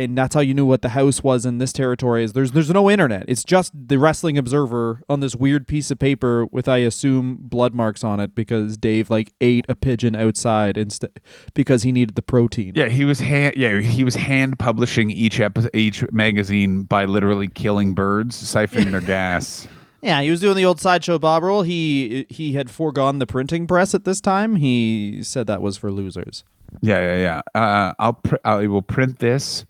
[0.03, 2.25] And that's how you knew what the house was in this territory.
[2.25, 3.25] Is there's there's no internet.
[3.29, 7.75] It's just the Wrestling Observer on this weird piece of paper with I assume blood
[7.75, 11.11] marks on it because Dave like ate a pigeon outside instead
[11.55, 12.73] because he needed the protein.
[12.75, 13.55] Yeah, he was hand.
[13.57, 19.01] Yeah, he was hand publishing each episode, each magazine by literally killing birds, siphoning their
[19.19, 19.69] gas.
[20.03, 21.63] Yeah, he was doing the old sideshow Bob roll.
[21.63, 24.57] He he had foregone the printing press at this time.
[24.57, 26.43] He said that was for losers.
[26.81, 27.61] Yeah, yeah, yeah.
[27.61, 29.65] Uh, I'll pr- I will print this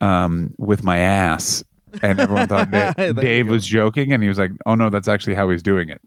[0.00, 1.62] um, with my ass,
[2.02, 5.34] and everyone thought that Dave was joking, and he was like, "Oh no, that's actually
[5.34, 6.00] how he's doing it."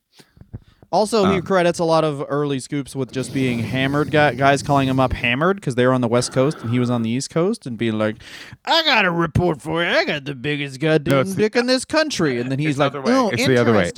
[0.89, 4.63] Also, he Um, credits a lot of early scoops with just being hammered guy, guys
[4.63, 7.01] calling him up hammered because they were on the West Coast and he was on
[7.01, 8.15] the East Coast and being like,
[8.63, 9.89] "I got a report for you.
[9.89, 12.93] I got the biggest goddamn the- dick in this country." And then he's the like,
[12.95, 13.91] "Oh, It's the other way.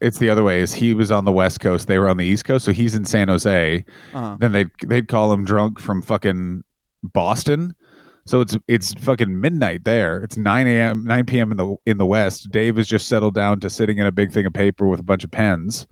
[0.00, 0.60] It's the other way.
[0.62, 2.96] Is he was on the West Coast, they were on the East Coast, so he's
[2.96, 3.84] in San Jose.
[4.12, 4.36] Uh-huh.
[4.40, 6.64] Then they they'd call him drunk from fucking
[7.04, 7.76] Boston.
[8.24, 10.22] So it's it's fucking midnight there.
[10.22, 11.04] It's nine a.m.
[11.04, 11.50] nine p.m.
[11.50, 12.50] in the in the West.
[12.50, 15.02] Dave is just settled down to sitting in a big thing of paper with a
[15.02, 15.86] bunch of pens,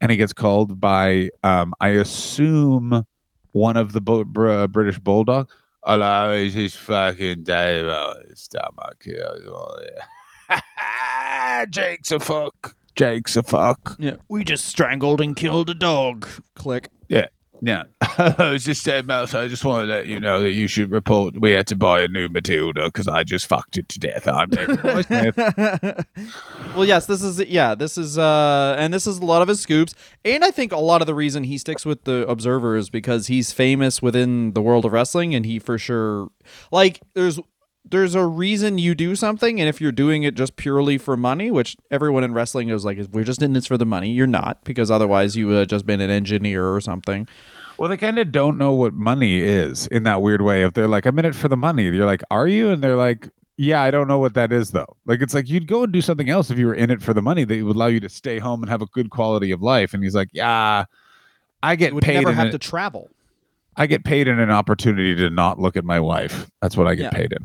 [0.00, 3.06] and he gets called by um, I assume
[3.52, 5.48] one of the bu- br- British bulldog.
[5.84, 7.86] Hello, is this fucking Dave?
[7.86, 9.04] Oh, his stomach.
[9.06, 10.56] Yeah.
[11.70, 12.74] Jake's a fuck.
[12.96, 13.96] Jake's a fuck.
[13.98, 16.26] Yeah, we just strangled and killed a dog.
[16.54, 16.88] Click.
[17.62, 17.84] Yeah.
[18.00, 20.90] I was just saying, Mouse, I just want to let you know that you should
[20.90, 24.26] report we had to buy a new Matilda because I just fucked it to death.
[24.26, 24.50] I'm
[26.74, 29.60] well, yes, this is yeah, this is uh, and this is a lot of his
[29.60, 29.94] scoops,
[30.24, 33.26] and I think a lot of the reason he sticks with the Observer is because
[33.26, 36.28] he's famous within the world of wrestling, and he for sure
[36.70, 37.38] like there's
[37.88, 41.50] there's a reason you do something, and if you're doing it just purely for money,
[41.50, 44.10] which everyone in wrestling is like, we're just in this for the money.
[44.10, 47.26] You're not because otherwise you would have just been an engineer or something.
[47.78, 50.62] Well, they kind of don't know what money is in that weird way.
[50.64, 52.68] If they're like, I'm in it for the money, you're like, are you?
[52.70, 54.96] And they're like, yeah, I don't know what that is though.
[55.06, 57.14] Like, it's like you'd go and do something else if you were in it for
[57.14, 59.62] the money that would allow you to stay home and have a good quality of
[59.62, 59.94] life.
[59.94, 60.84] And he's like, yeah,
[61.62, 62.14] I get You would paid.
[62.22, 63.08] never have a- to travel.
[63.76, 66.50] I get paid in an opportunity to not look at my wife.
[66.60, 67.18] That's what I get Yeah.
[67.18, 67.44] paid in.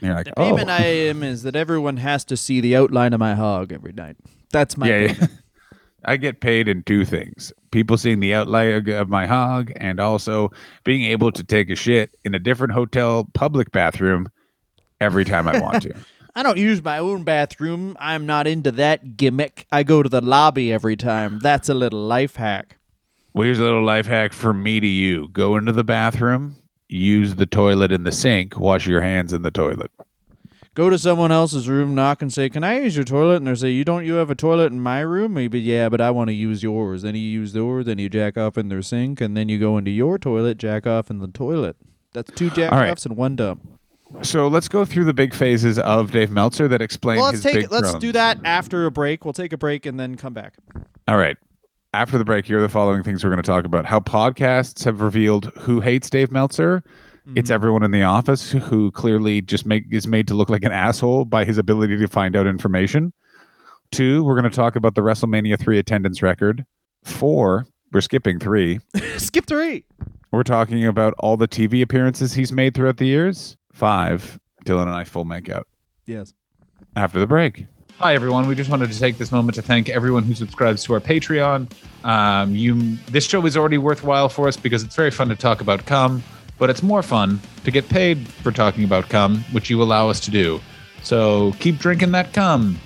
[0.02, 3.12] You're like, The oh, payment I am is that everyone has to see the outline
[3.12, 4.16] of my hog every night.
[4.52, 5.26] That's my yeah, yeah.
[6.04, 10.50] I get paid in two things: people seeing the outline of my hog, and also
[10.84, 14.28] being able to take a shit in a different hotel public bathroom
[15.00, 15.94] every time I want to.
[16.34, 17.96] I don't use my own bathroom.
[17.98, 19.66] I'm not into that gimmick.
[19.72, 21.40] I go to the lobby every time.
[21.40, 22.76] That's a little life hack.
[23.34, 26.56] Well, here's a little life hack from me to you: go into the bathroom,
[26.90, 29.90] use the toilet in the sink, wash your hands in the toilet.
[30.74, 33.54] Go to someone else's room, knock and say, "Can I use your toilet?" And they
[33.56, 34.04] say, "You don't.
[34.06, 37.02] You have a toilet in my room." Maybe, yeah, but I want to use yours.
[37.02, 37.86] Then you use yours.
[37.86, 40.86] Then you jack off in their sink, and then you go into your toilet, jack
[40.86, 41.76] off in the toilet.
[42.12, 42.90] That's two jack right.
[42.90, 43.68] offs and one dump.
[44.22, 47.52] So let's go through the big phases of Dave Meltzer that explain Well, let's his
[47.52, 47.62] take.
[47.62, 48.02] big Let's groans.
[48.02, 49.24] do that after a break.
[49.24, 50.54] We'll take a break and then come back.
[51.06, 51.36] All right.
[51.92, 54.84] After the break, here are the following things we're going to talk about: how podcasts
[54.84, 56.84] have revealed who hates Dave Meltzer.
[57.26, 57.38] Mm-hmm.
[57.38, 60.72] It's everyone in the office who clearly just make is made to look like an
[60.72, 63.12] asshole by his ability to find out information.
[63.90, 66.64] Two, we're going to talk about the WrestleMania three attendance record.
[67.04, 68.78] Four, we're skipping three.
[69.16, 69.84] Skip three.
[70.30, 73.56] We're talking about all the TV appearances he's made throughout the years.
[73.72, 75.66] Five, Dylan and I full make out
[76.06, 76.32] Yes.
[76.94, 77.66] after the break.
[78.00, 78.46] Hi everyone.
[78.46, 81.70] We just wanted to take this moment to thank everyone who subscribes to our Patreon.
[82.02, 85.60] Um, you, this show is already worthwhile for us because it's very fun to talk
[85.60, 86.22] about cum,
[86.58, 90.18] but it's more fun to get paid for talking about cum, which you allow us
[90.20, 90.62] to do.
[91.02, 92.80] So keep drinking that cum,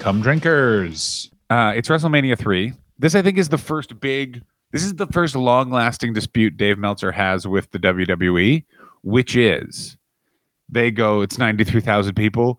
[0.00, 1.30] cum drinkers.
[1.48, 2.72] Uh, it's WrestleMania three.
[2.98, 4.42] This I think is the first big.
[4.72, 8.64] This is the first long-lasting dispute Dave Meltzer has with the WWE,
[9.02, 9.96] which is
[10.68, 11.20] they go.
[11.20, 12.58] It's ninety-three thousand people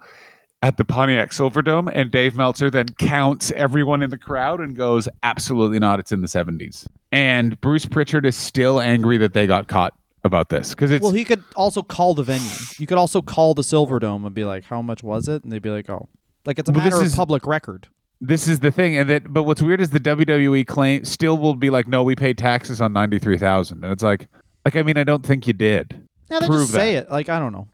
[0.64, 5.08] at the Pontiac Silverdome, and Dave Meltzer then counts everyone in the crowd and goes,
[5.24, 6.00] "Absolutely not!
[6.00, 9.94] It's in the seventies." And Bruce Pritchard is still angry that they got caught
[10.24, 12.50] about this because it's Well, he could also call the venue.
[12.80, 15.62] You could also call the Silverdome and be like, "How much was it?" And they'd
[15.62, 16.10] be like, "Oh,
[16.46, 17.88] like it's a Well, matter of is- public record."
[18.20, 21.54] this is the thing and that but what's weird is the WWE claim still will
[21.54, 24.28] be like no we paid taxes on 93,000 and it's like
[24.66, 27.12] like I mean I don't think you did Yeah, they Prove just say it.
[27.12, 27.68] Like I don't know.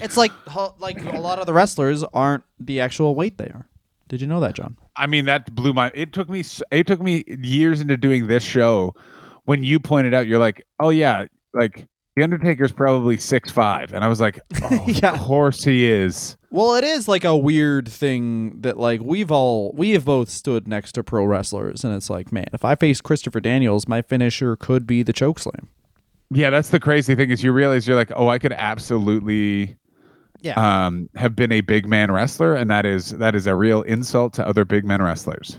[0.00, 0.32] It's like
[0.78, 3.66] like a lot of the wrestlers aren't the actual weight they are.
[4.08, 4.76] Did you know that, John?
[4.96, 8.42] I mean that blew my it took me it took me years into doing this
[8.42, 8.94] show
[9.44, 11.86] when you pointed out you're like oh yeah like
[12.16, 15.12] the Undertaker's probably six five and I was like oh, Yeah.
[15.12, 19.72] of course he is Well, it is like a weird thing that like we've all
[19.74, 23.00] we have both stood next to pro wrestlers, and it's like, man, if I face
[23.02, 25.68] Christopher Daniels, my finisher could be the chokeslam.
[26.30, 29.76] Yeah that's the crazy thing is you realize you're like oh I could absolutely
[30.40, 30.86] Yeah.
[30.86, 34.34] um have been a big man wrestler and that is that is a real insult
[34.34, 35.58] to other big men wrestlers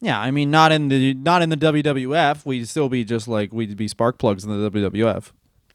[0.00, 2.46] Yeah, I mean, not in the not in the WWF.
[2.46, 5.32] We'd still be just like we'd be spark plugs in the WWF.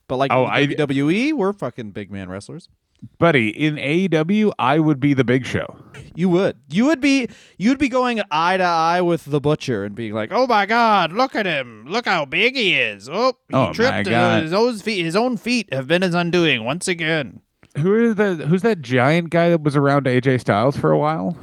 [0.07, 2.69] But like Oh, in I- WWE, we're fucking big man wrestlers.
[3.17, 5.75] Buddy in AEW I would be the big show
[6.15, 6.57] You would.
[6.69, 7.27] You would be.
[7.57, 11.11] You'd be going eye to eye with the butcher and being like, "Oh my God,
[11.11, 11.85] look at him!
[11.87, 13.09] Look how big he is!
[13.11, 14.07] Oh, he Oh, tripped.
[14.07, 14.43] uh, God.
[14.43, 15.03] His own feet.
[15.03, 17.41] His own feet have been his undoing once again."
[17.79, 21.35] Who is the who's that giant guy that was around AJ Styles for a while?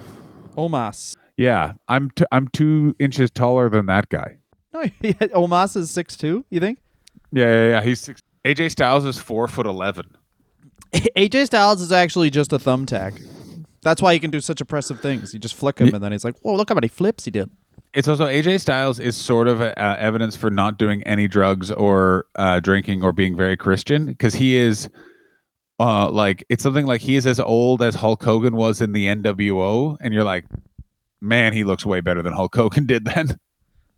[0.57, 1.17] Omos.
[1.37, 4.37] Yeah, I'm t- I'm two inches taller than that guy.
[4.73, 6.45] No, Omos is six two.
[6.51, 6.79] You think?
[7.33, 7.83] Yeah, yeah, yeah.
[7.83, 8.21] He's six.
[8.45, 10.07] AJ Styles is four foot eleven.
[10.93, 13.21] AJ Styles is actually just a thumbtack.
[13.83, 15.33] That's why he can do such impressive things.
[15.33, 17.51] You just flick him, and then he's like, "Whoa, look how many flips he did."
[17.95, 22.27] It's also AJ Styles is sort of uh, evidence for not doing any drugs or
[22.37, 24.89] uh, drinking or being very Christian because he is.
[25.79, 29.07] Uh, like it's something like he is as old as Hulk Hogan was in the
[29.07, 30.45] NWO, and you're like,
[31.23, 33.39] man, he looks way better than Hulk Hogan did then.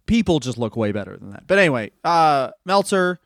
[0.06, 1.48] people just look way better than that.
[1.48, 3.18] But anyway, uh, Meltzer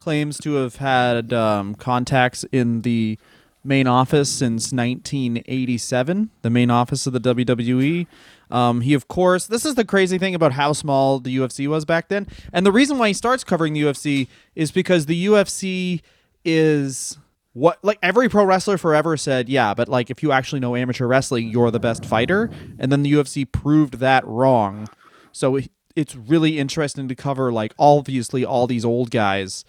[0.00, 3.18] claims to have had um, contacts in the
[3.62, 8.06] main office since 1987, the main office of the WWE.
[8.50, 11.84] Um, he, of course, this is the crazy thing about how small the UFC was
[11.84, 12.26] back then.
[12.52, 16.00] And the reason why he starts covering the UFC is because the UFC
[16.44, 17.18] is
[17.52, 21.06] what like every pro wrestler forever said yeah but like if you actually know amateur
[21.06, 22.48] wrestling you're the best fighter
[22.78, 24.88] and then the ufc proved that wrong
[25.32, 25.58] so
[25.96, 29.64] it's really interesting to cover like obviously all these old guys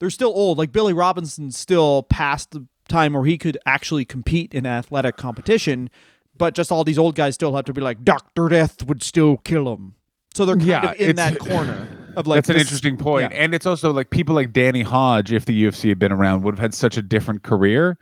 [0.00, 4.52] they're still old like billy robinson's still past the time where he could actually compete
[4.52, 5.88] in athletic competition
[6.36, 9.36] but just all these old guys still have to be like dr death would still
[9.38, 9.94] kill him
[10.34, 13.32] so they're kind Yeah, of in that corner of like That's an interesting point.
[13.32, 13.36] yeah.
[13.36, 16.54] And it's also like people like Danny Hodge, if the UFC had been around, would
[16.54, 17.98] have had such a different career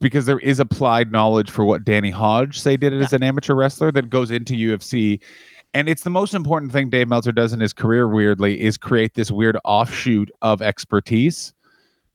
[0.00, 3.54] because there is applied knowledge for what Danny Hodge say did it as an amateur
[3.54, 5.20] wrestler that goes into UFC
[5.72, 9.14] And it's the most important thing Dave Meltzer does in his career, weirdly, is create
[9.14, 11.52] this weird offshoot of expertise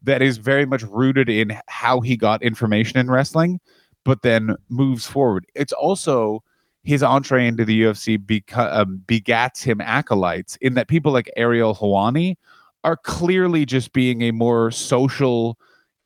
[0.03, 3.59] that is very much rooted in how he got information in wrestling,
[4.03, 5.45] but then moves forward.
[5.55, 6.43] It's also
[6.83, 11.73] his entree into the UFC beca- um, begats him acolytes in that people like Ariel
[11.73, 12.35] Helwani
[12.83, 15.57] are clearly just being a more social,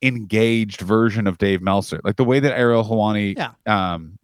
[0.01, 1.99] engaged version of Dave Meltzer.
[2.05, 3.51] Like the way that Ariel Helwani Yeah.
[3.65, 4.17] um,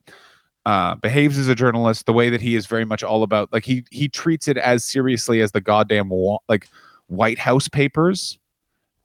[0.66, 3.66] uh, behaves as a journalist, the way that he is very much all about, like
[3.66, 6.68] he he treats it as seriously as the goddamn wa- like
[7.08, 8.40] White House papers.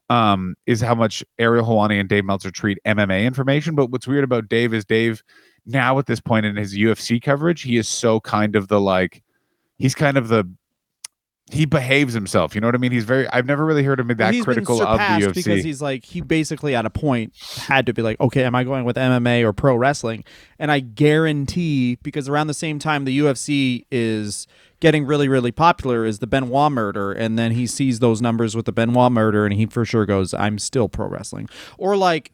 [0.08, 3.76] Um, is how much Ariel Helwani and Dave Meltzer treat MMA information.
[3.76, 5.22] But what's weird about Dave is Dave
[5.66, 9.22] now at this point in his UFC coverage, he is so kind of the like
[9.78, 10.44] he's kind of the
[11.52, 12.54] he behaves himself.
[12.54, 12.92] You know what I mean?
[12.92, 15.34] He's very I've never really heard him be that he's critical of the UFC.
[15.34, 18.64] because he's like he basically at a point had to be like, okay, am I
[18.64, 20.24] going with MMA or pro wrestling?
[20.58, 24.46] And I guarantee because around the same time the UFC is
[24.80, 28.66] getting really really popular is the Benoit murder, and then he sees those numbers with
[28.66, 31.48] the Benoit murder, and he for sure goes, I'm still pro wrestling,
[31.78, 32.32] or like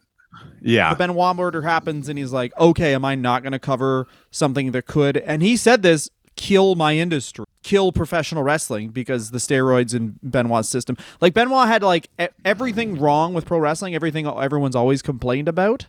[0.60, 0.90] yeah.
[0.90, 4.72] the Benoit murder happens and he's like, okay, am I not going to cover something
[4.72, 5.16] that could?
[5.16, 10.68] And he said this kill my industry, kill professional wrestling because the steroids in Benoit's
[10.68, 10.96] system.
[11.20, 12.08] Like Benoit had like
[12.44, 15.86] everything wrong with pro wrestling, everything everyone's always complained about.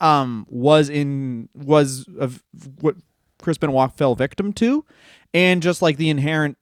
[0.00, 2.42] Um, was in was of
[2.80, 2.96] what
[3.40, 4.84] Chris Benoit fell victim to,
[5.32, 6.58] and just like the inherent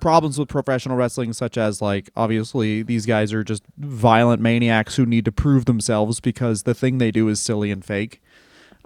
[0.00, 5.06] problems with professional wrestling such as like obviously these guys are just violent maniacs who
[5.06, 8.20] need to prove themselves because the thing they do is silly and fake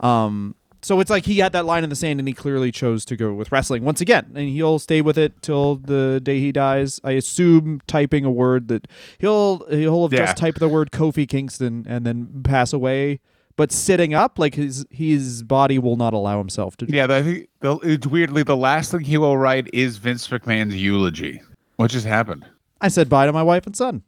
[0.01, 3.05] um so it's like he had that line in the sand and he clearly chose
[3.05, 6.53] to go with wrestling once again and he'll stay with it till the day he
[6.53, 8.87] dies i assume typing a word that
[9.18, 10.26] he'll he'll have Yeah.
[10.26, 13.20] just typed the word kofi kingston and then pass away
[13.57, 17.49] but sitting up like his his body will not allow himself to Yeah, I think
[17.62, 21.43] it's weirdly the last thing he will write is Vince McMahon's eulogy.
[21.76, 22.45] What just happened?
[22.81, 24.03] i said bye to my wife and son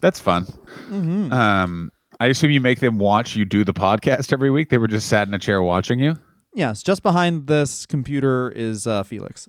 [0.00, 0.46] That's fun.
[0.88, 1.32] mm-hmm.
[1.32, 1.91] Um,
[2.22, 4.68] I assume you make them watch you do the podcast every week.
[4.68, 6.16] They were just sat in a chair watching you.
[6.54, 9.48] Yes, just behind this computer is uh, Felix.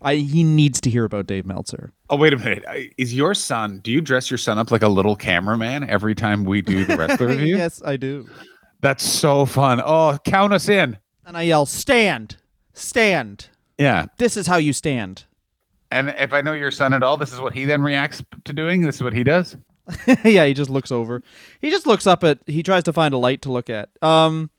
[0.00, 1.92] I he needs to hear about Dave Meltzer.
[2.08, 2.64] Oh wait a minute!
[2.96, 3.80] Is your son?
[3.84, 6.96] Do you dress your son up like a little cameraman every time we do the
[6.96, 7.58] wrestler review?
[7.58, 8.26] yes, I do.
[8.80, 9.82] That's so fun.
[9.84, 10.96] Oh, count us in.
[11.26, 12.38] And I yell, "Stand!
[12.72, 13.50] Stand!
[13.76, 14.06] Yeah.
[14.16, 15.26] This is how you stand."
[15.90, 18.54] And if I know your son at all, this is what he then reacts to
[18.54, 18.80] doing.
[18.80, 19.54] This is what he does.
[20.24, 21.22] yeah, he just looks over.
[21.60, 22.38] He just looks up at.
[22.46, 23.88] He tries to find a light to look at.
[24.02, 24.50] Um,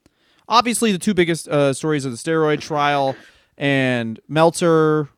[0.51, 3.15] obviously the two biggest uh, stories are the steroid trial
[3.57, 5.09] and Meltzer.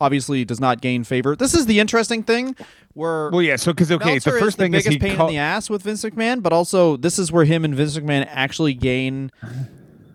[0.00, 1.36] Obviously, does not gain favor.
[1.36, 2.56] This is the interesting thing,
[2.94, 3.56] where Well, yeah.
[3.56, 5.34] So because okay, Meltzer the first is the thing is biggest he pain call- in
[5.34, 8.72] the ass with Vince McMahon, but also this is where him and Vince McMahon actually
[8.74, 9.30] gain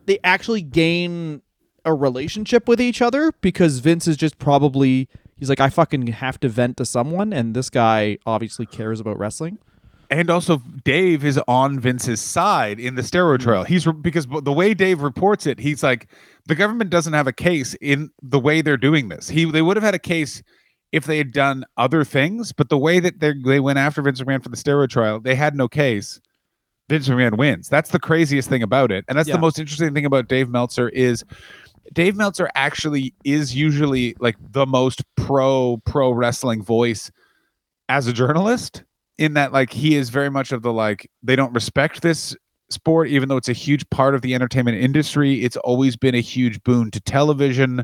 [0.05, 1.43] they actually gain
[1.85, 5.07] a relationship with each other because Vince is just probably
[5.39, 9.17] he's like I fucking have to vent to someone and this guy obviously cares about
[9.17, 9.57] wrestling.
[10.11, 13.49] And also, Dave is on Vince's side in the steroid mm-hmm.
[13.49, 13.63] trial.
[13.63, 16.07] He's re- because the way Dave reports it, he's like,
[16.47, 19.29] the government doesn't have a case in the way they're doing this.
[19.29, 20.41] He they would have had a case
[20.91, 24.19] if they had done other things, but the way that they they went after Vince
[24.19, 26.19] McMahon for the steroid trial, they had no case.
[26.89, 27.69] Vince McMahon wins.
[27.69, 29.35] That's the craziest thing about it, and that's Yeah.
[29.35, 31.23] the most interesting thing about Dave Meltzer is.
[31.93, 37.11] Dave Meltzer actually is usually like the most pro pro wrestling voice
[37.87, 38.83] as a journalist
[39.17, 42.35] in that like he is very much of the like they don't respect this
[42.69, 45.43] sport even though it's a huge part of the entertainment industry.
[45.43, 47.83] It's always been a huge boon to television.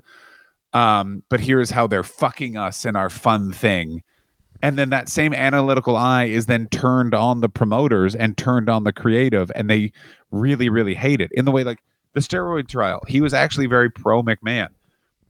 [0.73, 4.03] Um but here is how they're fucking us in our fun thing.
[4.61, 8.83] And then that same analytical eye is then turned on the promoters and turned on
[8.83, 9.91] the creative and they
[10.31, 11.31] really really hate it.
[11.33, 11.79] In the way like
[12.15, 14.69] the steroid trial he was actually very pro mcmahon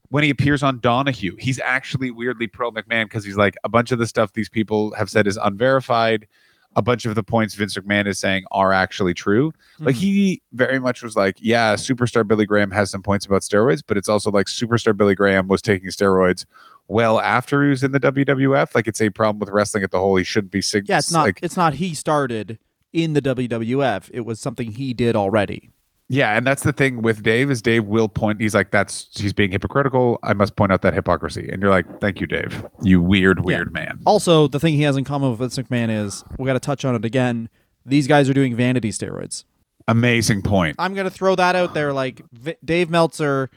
[0.10, 3.92] when he appears on Donahue, he's actually weirdly pro McMahon because he's like a bunch
[3.92, 6.28] of the stuff these people have said is unverified.
[6.76, 9.52] A bunch of the points Vince McMahon is saying are actually true.
[9.80, 10.00] Like Mhm.
[10.00, 13.98] he very much was like, yeah, superstar Billy Graham has some points about steroids, but
[13.98, 16.46] it's also like superstar Billy Graham was taking steroids
[16.88, 18.76] well after he was in the WWF.
[18.76, 20.18] Like it's a problem with wrestling at the whole.
[20.18, 22.60] He shouldn't be sig- Yeah, it's not like it's not he started
[22.94, 24.12] in the WWF.
[24.14, 25.72] It was something he did already.
[26.08, 28.40] Yeah, and that's the thing with Dave is Dave will point.
[28.40, 30.20] He's like, "That's he's being hypocritical.
[30.22, 32.64] I must point out that hypocrisy." And you're like, "Thank you, Dave.
[32.84, 36.24] You weird, weird man." Also, the thing he has in common with Vince McMahon is
[36.38, 37.50] we got to touch on it again.
[37.86, 39.46] These guys are doing vanity steroids.
[39.88, 40.76] Amazing point.
[40.78, 41.92] I'm gonna throw that out there.
[41.92, 43.50] Like v- Dave Meltzer,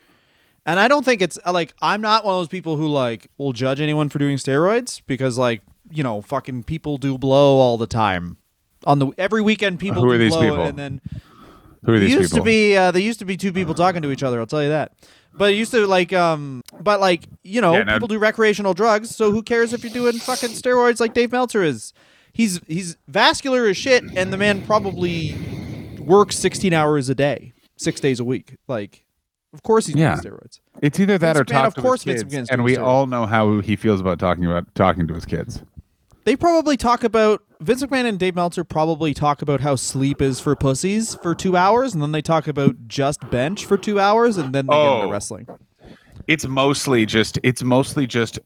[0.65, 3.29] and I don't think it's uh, like I'm not one of those people who like
[3.37, 7.77] will judge anyone for doing steroids because like you know fucking people do blow all
[7.77, 8.39] the time.
[8.85, 10.63] On the every weekend, people Who do are these blow, people?
[10.65, 11.01] and then
[11.89, 12.45] Who are these used people?
[12.45, 14.39] to be uh, there used to be two people talking to each other.
[14.39, 14.93] I'll tell you that.
[15.33, 18.75] But it used to like um but like, you know, Yeah, no- people do recreational
[18.75, 21.93] drugs, so who cares if you're doing fucking steroids like Dave Meltzer is?
[22.33, 25.35] He's he's vascular as shit and the man probably
[25.99, 28.57] works 16 hours a day, 6 days a week.
[28.69, 29.05] Like
[29.55, 30.21] of course he's Yeah.
[30.21, 30.61] doing steroids.
[30.83, 32.85] It's either that Vince or McMahon, talk of to course his kids, and we steroids.
[32.85, 35.63] all know how he feels about talking about talking to his kids.
[36.29, 40.41] They probably talk about Vince McMahon and Dave Meltzer probably talk about how sleep is
[40.41, 44.37] for pussies for 2 hours and then they talk about just bench for 2 hours
[44.37, 45.11] and then they get into Oh.
[45.11, 45.47] wrestling.
[46.27, 48.39] It's mostly just it's mostly just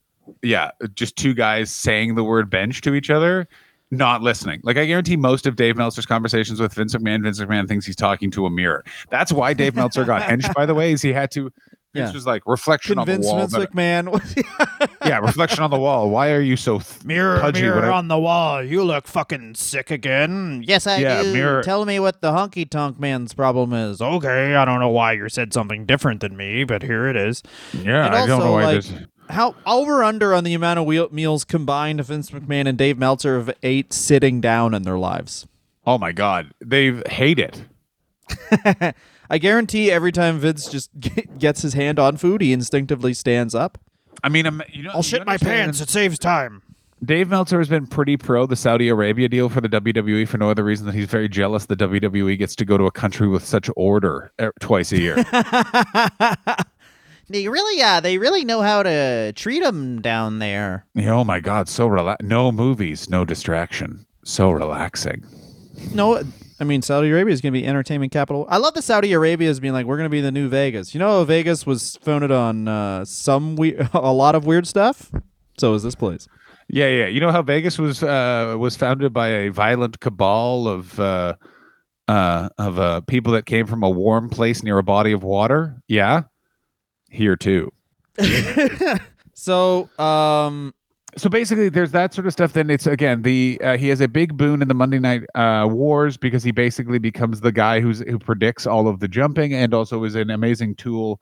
[0.45, 3.49] yeah, just two guys saying the word bench to each other,
[3.91, 4.61] not listening.
[4.63, 7.97] Like I guarantee most of Dave Meltzer's conversations with Vince McMahon, Vince McMahon thinks he's
[7.97, 8.85] talking to a mirror.
[9.11, 11.53] That's why Dave Meltzer got henched, by the way, is he had to
[11.95, 12.07] Yeah.
[12.07, 13.61] This was like reflection Convince on the wall.
[13.61, 16.09] Vince McMahon yeah, reflection on the wall.
[16.09, 18.63] Why are you so th- Mirror, pudgy when mirror I- on the wall.
[18.63, 20.65] You look fucking sick again.
[20.67, 21.33] Yes, I Yeah, do.
[21.35, 24.01] mirror- Tell me what the honky tonk man's problem is.
[24.01, 27.43] Okay, I don't know why you said something different than me, but here it is.
[27.75, 28.93] Yeah, and I also, don't know why like, this.
[29.29, 33.37] how over under on the amount of wheel, meals combined Vince McMahon and Dave Meltzer
[33.39, 35.47] have ate sitting down in their lives.
[35.87, 37.65] Oh my god, they hate it.
[39.33, 40.91] I guarantee every time Vince just
[41.39, 43.79] gets his hand on food, he instinctively stands up.
[44.23, 45.81] I mean, I'm, you know, I'll you shit my pants.
[45.81, 46.63] It saves time.
[47.03, 50.51] Dave Meltzer has been pretty pro the Saudi Arabia deal for the WWE for no
[50.51, 53.45] other reason than he's very jealous the WWE gets to go to a country with
[53.45, 55.17] such order uh, twice a year.
[57.29, 60.85] They really, uh, they really know how to treat them down there.
[61.07, 65.25] oh my God, so rela- no movies, no distraction, so relaxing.
[65.95, 66.23] No,
[66.61, 68.47] I mean Saudi Arabia is going to be entertainment capital.
[68.49, 70.95] I love that Saudi Arabia is being like we're going to be the new Vegas.
[70.95, 75.11] You know, Vegas was founded on uh, some we- a lot of weird stuff.
[75.59, 76.27] So is this place.
[76.69, 77.07] Yeah, yeah.
[77.07, 81.35] You know how Vegas was uh, was founded by a violent cabal of uh,
[82.09, 85.83] uh, of uh, people that came from a warm place near a body of water.
[85.89, 86.23] Yeah,
[87.11, 87.73] here too.
[89.35, 90.73] So, um,
[91.17, 94.09] so basically there's that sort of stuff then it's again the uh, he has a
[94.09, 98.01] big boon in the monday night uh, wars because he basically becomes the guy who's
[98.01, 101.21] who predicts all of the jumping and also is an amazing tool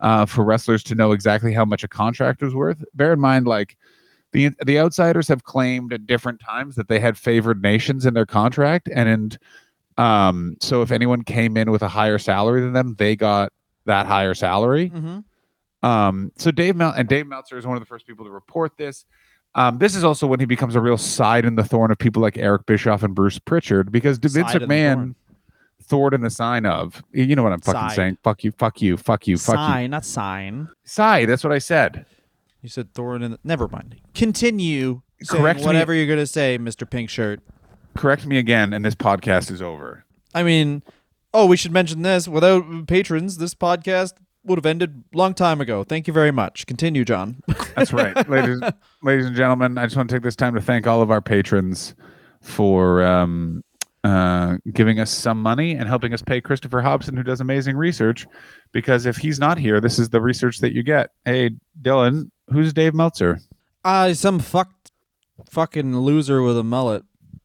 [0.00, 3.46] uh, for wrestlers to know exactly how much a contract was worth bear in mind
[3.46, 3.76] like
[4.32, 8.26] the the outsiders have claimed at different times that they had favored nations in their
[8.26, 9.38] contract and and
[9.98, 13.52] um so if anyone came in with a higher salary than them they got
[13.84, 15.24] that higher salary mhm.
[15.82, 18.76] um, so Dave Mel and Dave Meltzer is one of the first people to report
[18.78, 19.04] this.
[19.54, 22.22] Um, this is also when he becomes a real side in the thorn of people
[22.22, 25.14] like Eric Bischoff and Bruce Pritchard because Vince Side McMahon,
[25.82, 26.14] thorn.
[26.14, 27.02] in the sign of.
[27.12, 27.96] You know what I'm fucking Side.
[27.96, 28.18] saying?
[28.22, 29.58] Fuck you, fuck you, fuck you, fuck you.
[29.58, 30.68] sign, not sign.
[30.84, 31.28] Side.
[31.28, 32.06] That's what I said.
[32.62, 33.32] You said thorn in.
[33.32, 33.96] The, never mind.
[34.14, 35.02] Continue.
[35.28, 37.40] Correct me- whatever you're going to say, Mister Pink Shirt.
[37.94, 40.04] Correct me again, and this podcast is over.
[40.34, 40.82] I mean,
[41.34, 42.26] oh, we should mention this.
[42.26, 44.14] Without patrons, this podcast
[44.44, 45.84] would have ended long time ago.
[45.84, 46.66] Thank you very much.
[46.66, 47.42] Continue, John.
[47.76, 48.60] That's right, ladies,
[49.02, 49.78] ladies and gentlemen.
[49.78, 51.94] I just want to take this time to thank all of our patrons
[52.40, 53.62] for um,
[54.04, 58.26] uh, giving us some money and helping us pay Christopher Hobson, who does amazing research.
[58.72, 61.10] Because if he's not here, this is the research that you get.
[61.24, 63.40] Hey, Dylan, who's Dave Meltzer?
[63.84, 64.90] Uh, some fucked
[65.50, 67.04] fucking loser with a mullet.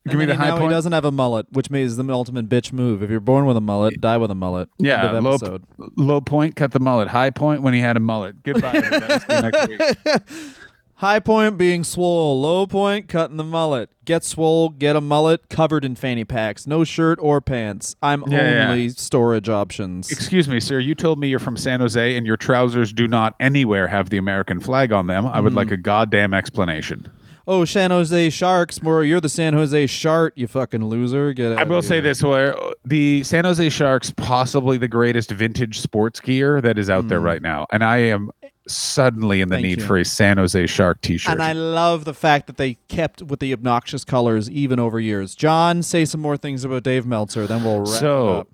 [0.10, 0.72] Give me the he- high now point.
[0.72, 3.04] He doesn't have a mullet, which is the ultimate bitch move.
[3.04, 4.70] If you're born with a mullet, die with a mullet.
[4.80, 5.64] Yeah, End of low, episode.
[5.96, 7.10] low point, cut the mullet.
[7.10, 8.44] High point when he had a mullet.
[8.44, 8.72] Goodbye.
[8.76, 9.20] everybody.
[9.20, 10.48] See you next week.
[10.98, 12.42] High point being swole.
[12.42, 13.92] Low point cutting the mullet.
[14.04, 16.66] Get swole, get a mullet covered in fanny packs.
[16.66, 17.96] No shirt or pants.
[18.02, 18.70] I'm Yeah, yeah.
[18.72, 20.12] only storage options.
[20.12, 20.80] Excuse me, sir.
[20.80, 24.18] You told me you're from San Jose and your trousers do not anywhere have the
[24.18, 25.28] American flag on them.
[25.28, 25.58] I would mm.
[25.58, 27.12] like a goddamn explanation.
[27.48, 28.82] Oh, San Jose Sharks.
[28.84, 30.34] More, you're the San Jose Shark.
[30.36, 31.34] You fucking loser.
[31.34, 35.80] Get out I will say this: where the San Jose Sharks, possibly the greatest vintage
[35.80, 37.26] sports gear that is out there mm.
[37.26, 38.32] right now, and I am
[38.68, 39.56] suddenly in the.
[39.56, 39.86] Thank need you.
[39.86, 41.32] for a San Jose Shark T-shirt.
[41.32, 45.36] And I love the fact that they kept with the obnoxious colors even over years.
[45.36, 48.48] John, say some more things about Dave Meltzer, then we'll wrap so up.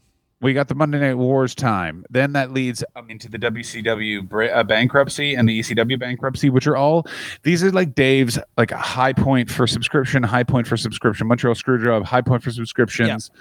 [0.44, 2.06] We got the Monday Night Wars time.
[2.10, 6.76] Then that leads um, into the WCW uh, bankruptcy and the ECW bankruptcy, which are
[6.76, 7.08] all
[7.44, 11.56] these are like Dave's like a high point for subscription, high point for subscription, Montreal
[11.56, 13.32] Screwjob, high point for subscriptions.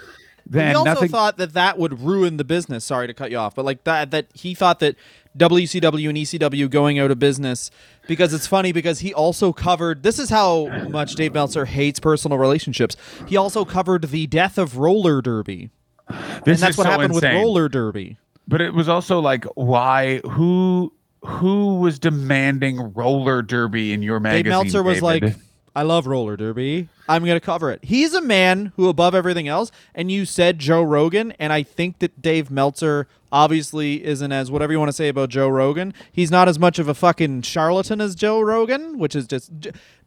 [0.45, 1.09] Then he also nothing.
[1.09, 2.83] thought that that would ruin the business.
[2.83, 4.95] Sorry to cut you off, but like that, that he thought that
[5.37, 7.71] WCW and ECW going out of business
[8.07, 10.03] because it's funny because he also covered.
[10.03, 12.97] This is how much Dave Meltzer hates personal relationships.
[13.27, 15.69] He also covered the death of roller derby,
[16.09, 17.35] this and that's is what so happened insane.
[17.35, 18.17] with roller derby.
[18.47, 20.19] But it was also like, why?
[20.19, 20.93] Who?
[21.25, 24.43] Who was demanding roller derby in your magazine?
[24.43, 25.23] Dave Meltzer was David?
[25.23, 25.35] like,
[25.75, 26.89] I love roller derby.
[27.07, 27.79] I'm going to cover it.
[27.81, 31.99] He's a man who, above everything else, and you said Joe Rogan, and I think
[31.99, 35.93] that Dave Meltzer obviously isn't as whatever you want to say about Joe Rogan.
[36.11, 39.51] He's not as much of a fucking charlatan as Joe Rogan, which is just.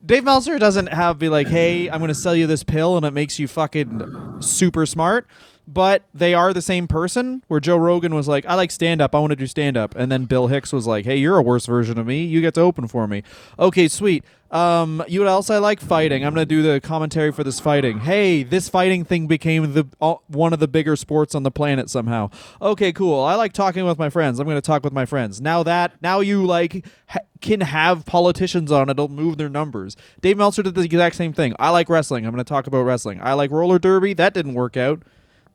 [0.05, 3.05] Dave Meltzer doesn't have be like, hey, I'm going to sell you this pill and
[3.05, 5.27] it makes you fucking super smart.
[5.69, 7.43] But they are the same person.
[7.49, 9.15] Where Joe Rogan was like, I like stand up.
[9.15, 9.95] I want to do stand up.
[9.97, 12.25] And then Bill Hicks was like, Hey, you're a worse version of me.
[12.25, 13.23] You get to open for me.
[13.59, 14.25] Okay, sweet.
[14.51, 15.81] Um, you know what else I like?
[15.81, 16.25] Fighting.
[16.25, 17.99] I'm gonna do the commentary for this fighting.
[17.99, 21.91] Hey, this fighting thing became the uh, one of the bigger sports on the planet
[21.91, 22.31] somehow.
[22.63, 23.21] Okay, cool.
[23.21, 24.39] I like talking with my friends.
[24.39, 25.41] I'm gonna talk with my friends.
[25.41, 28.89] Now that now you like ha- can have politicians on.
[28.89, 29.97] It'll move their numbers.
[30.21, 31.53] Dave Meltzer did the exact same thing.
[31.59, 32.25] I like wrestling.
[32.25, 33.21] I'm gonna talk about wrestling.
[33.21, 34.15] I like roller derby.
[34.15, 35.03] That didn't work out,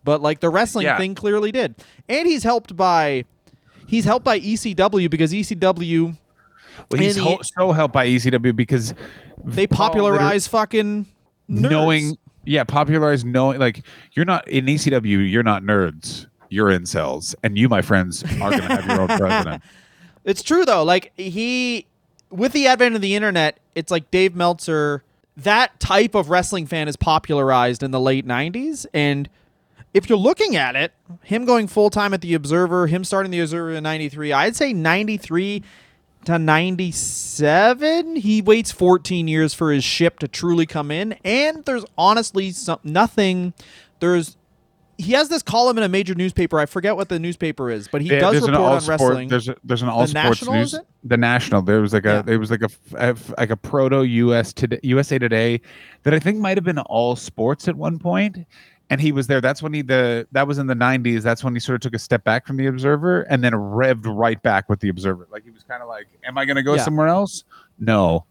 [0.03, 0.97] but like the wrestling Yeah.
[0.97, 1.75] thing clearly did.
[2.09, 3.25] And he's helped by
[3.87, 6.15] he's helped by ECW because ECW
[6.89, 8.93] Well, he's he- so helped by ECW because
[9.43, 11.05] they popularize fucking
[11.49, 11.69] nerds.
[11.69, 13.83] knowing yeah popularize knowing like
[14.13, 18.61] you're not in ECW you're not nerds you're incels and you my friends are gonna
[18.75, 19.61] have your own president
[20.23, 20.83] It's true though.
[20.83, 21.87] Like he,
[22.29, 25.03] with the advent of the internet, it's like Dave Meltzer.
[25.35, 29.27] That type of wrestling fan is popularized in the late '90s, and
[29.93, 33.39] if you're looking at it, him going full time at the Observer, him starting the
[33.41, 35.63] Observer in '93, I'd say '93
[36.25, 41.83] to 97 he waits 14 years for his ship to truly come in and there's
[41.97, 43.53] honestly some, nothing
[43.99, 44.37] there's
[44.99, 48.01] he has this column in a major newspaper i forget what the newspaper is but
[48.03, 50.73] he Yeah, does report on sport wrestling there's a, there's an all sports National, news
[50.75, 50.81] it?
[51.03, 52.21] the national there was like a Yeah.
[52.21, 55.59] there was like a, f- a f- like a proto us today usa today
[56.03, 58.37] that i think might have been all sports at one point
[58.91, 61.55] and he was there that's when he the that was in the 90s that's when
[61.55, 64.69] he sort of took a step back from the observer and then revved right back
[64.69, 66.83] with the observer like he was kind of like am i going to go Yeah.
[66.83, 67.43] somewhere else
[67.79, 68.25] no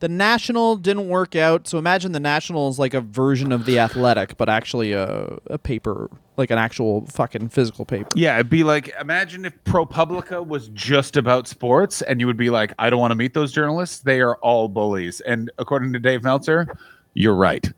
[0.00, 3.78] The National didn't work out, so imagine the National is like a version of the
[3.78, 8.08] Athletic, but actually a, a paper, like an actual fucking physical paper.
[8.16, 12.48] Yeah, it'd be like imagine if ProPublica was just about sports, and you would be
[12.48, 13.98] like, I don't want to meet those journalists.
[14.00, 15.20] They are all bullies.
[15.20, 16.66] And according to Dave Meltzer,
[17.12, 17.70] you're right.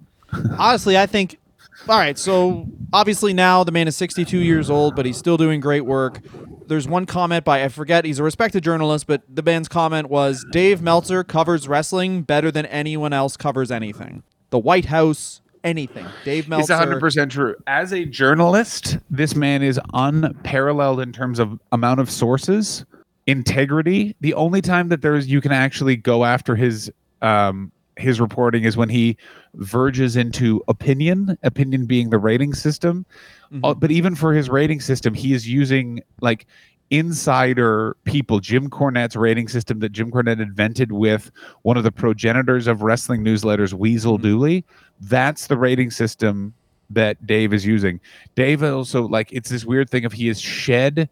[0.58, 1.38] Honestly, I think.
[1.86, 5.60] All right, so obviously now the man is 62 years old, but he's still doing
[5.60, 6.20] great work.
[6.66, 10.44] There's one comment by I forget he's a respected journalist, but the band's comment was
[10.50, 14.22] Dave Meltzer covers wrestling better than anyone else covers anything.
[14.50, 16.06] The White House, anything.
[16.24, 16.74] Dave Meltzer.
[16.74, 17.54] It's 100 percent true.
[17.66, 22.84] As a journalist, this man is unparalleled in terms of amount of sources,
[23.26, 24.14] integrity.
[24.20, 26.90] The only time that there's you can actually go after his
[27.22, 29.16] um his reporting is when he
[29.54, 33.04] verges into opinion, opinion being the rating system.
[33.52, 33.60] Mhm.
[33.64, 36.46] Uh, but even for his rating system, he is using like
[36.90, 38.40] insider people.
[38.40, 41.30] Jim Cornette's rating system that Jim Cornette invented with
[41.62, 44.22] one of the progenitors of wrestling newsletters, Weasel Mhm.
[44.22, 44.64] Dooley.
[45.00, 46.54] That's the rating system
[46.90, 48.00] that Dave is using.
[48.34, 51.10] Dave also like it's this weird thing of he has shed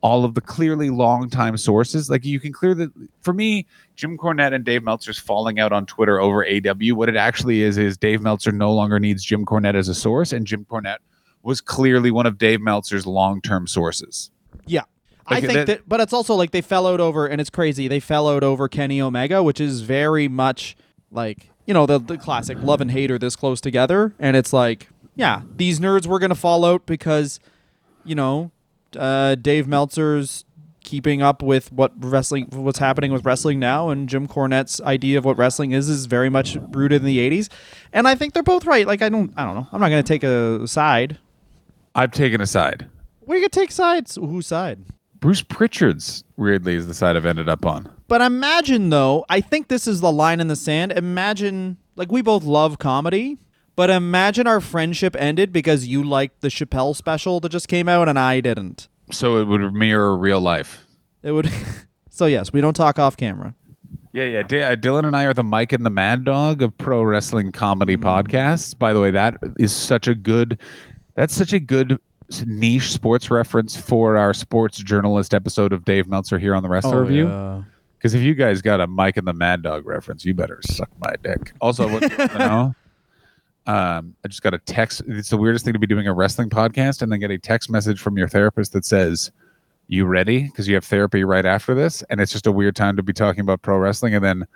[0.00, 2.08] all of the clearly long time sources.
[2.08, 2.90] Like you can clear the
[3.22, 6.94] for me, Jim Cornette and Dave Meltzer's falling out on Twitter over AW.
[6.94, 10.32] What it actually is is Dave Meltzer no longer needs Jim Cornette as a source,
[10.32, 10.98] and Jim Cornette
[11.42, 14.30] was clearly one of Dave Meltzer's long term sources.
[14.66, 14.82] Yeah.
[15.30, 17.86] I think that- that, but it's also like they fell out over, and it's crazy.
[17.86, 20.74] They fell out over Kenny Omega, which is very much
[21.10, 24.52] like you know the the classic love and hate are this close together, and it's
[24.54, 27.40] like yeah, these nerds were gonna fall out because
[28.06, 28.52] you know
[28.96, 30.44] uh, Dave Meltzer's
[30.84, 35.24] keeping up with what wrestling, what's happening with wrestling now, and Jim Cornette's idea of
[35.24, 37.48] what wrestling is is very much rooted in the '80s,
[37.92, 38.86] and I think they're both right.
[38.86, 39.66] Like I don't, I don't know.
[39.72, 41.18] I'm not gonna take a side.
[41.94, 42.88] I've taken a side.
[43.26, 44.16] We could take sides.
[44.16, 44.80] Whose side?
[45.20, 47.90] Bruce Pritchard's weirdly is the side I've ended up on.
[48.06, 50.92] But imagine though, I think this is the line in the sand.
[50.92, 53.36] Imagine like we both love comedy,
[53.78, 58.08] but imagine our friendship ended because you liked the Chappelle special that just came out
[58.08, 58.88] and I didn't.
[59.12, 60.84] So it would mirror real life.
[61.22, 61.48] It would
[62.10, 63.54] So yes, we don't talk off camera.
[64.12, 64.42] Yeah, yeah.
[64.42, 67.52] D- uh, Dylan and I are the Mike and the Mad Dog of pro wrestling
[67.52, 68.76] comedy podcasts.
[68.76, 70.58] By the way, that is such a good.
[71.14, 72.00] That's such a good
[72.46, 77.02] niche sports reference for our sports journalist episode of Dave Meltzer here on the Wrestler
[77.02, 77.64] Review.
[77.96, 80.90] Because if you guys got a Mike and the Mad Dog reference, you better suck
[80.98, 81.52] my dick.
[81.60, 82.02] Also, what,
[82.32, 82.74] you know,
[83.68, 85.02] um, I just got a text.
[85.06, 87.70] It's the weirdest thing to be doing a wrestling podcast and then get a text
[87.70, 89.30] message from your therapist that says,
[89.88, 92.96] "You ready?" Because you have therapy right after this, and it's just a weird time
[92.96, 94.46] to be talking about pro wrestling and then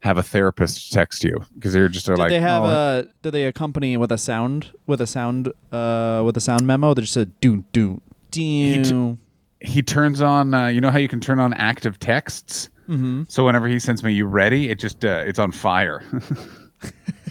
[0.00, 3.32] have a therapist text you because they're just Did like, they have "Oh, a did
[3.32, 7.14] they accompany with a sound with a sound uh with a sound memo that just
[7.14, 8.00] said do do
[8.30, 9.18] do
[9.60, 13.24] he turns on uh, you know how you can turn on active texts Mm-hmm.
[13.28, 16.02] So whenever he sends me "You ready?" it just uh, it's on fire.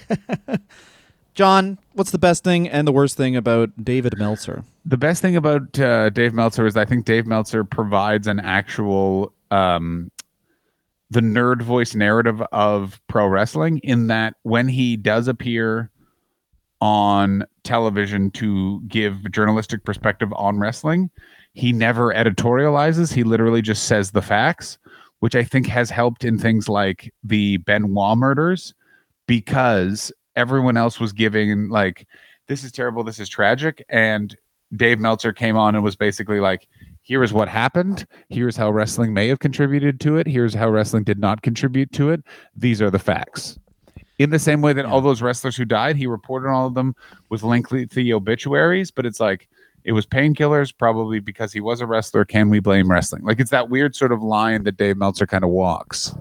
[1.37, 4.65] John, what's the best thing and the worst thing about David Meltzer?
[4.87, 9.33] the best thing about uh, Dave Meltzer is I think Dave Meltzer provides an actual
[9.51, 10.09] um,
[11.09, 15.91] the nerd voice narrative of pro wrestling in that when he does appear
[16.79, 21.09] on television to give journalistic perspective on wrestling,
[21.53, 23.11] he never editorializes.
[23.11, 24.77] He literally just says the facts,
[25.19, 28.73] which I think has helped in things like the Benoit murders
[29.27, 32.07] because everyone else was giving like
[32.47, 34.37] this is terrible, this is tragic, and
[34.75, 36.67] Dave Meltzer came on and was basically like,
[37.01, 38.05] here is what happened.
[38.29, 40.27] Here's how wrestling may have contributed to it.
[40.27, 42.23] Here's how wrestling did not contribute to it.
[42.55, 43.57] These are the facts.
[44.19, 46.95] In the same way that all those wrestlers who died, he reported all of them
[47.29, 49.47] with lengthy obituaries, but it's like
[49.83, 52.25] it was painkillers, probably because he was a wrestler.
[52.25, 53.23] Can we blame wrestling?
[53.23, 56.13] Like it's that weird sort of line that Dave Meltzer kind of walks.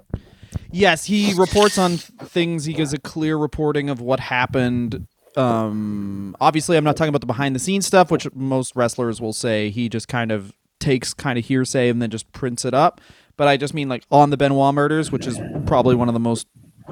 [0.70, 2.64] Yes, he reports on things.
[2.64, 5.06] He gives a clear reporting of what happened.
[5.36, 9.32] Um, obviously, I'm not talking about the behind the scenes stuff, which most wrestlers will
[9.32, 13.00] say he just kind of takes kind of hearsay and then just prints it up.
[13.36, 16.20] But I just mean like on the Benoit murders, which is probably one of the
[16.20, 16.46] most,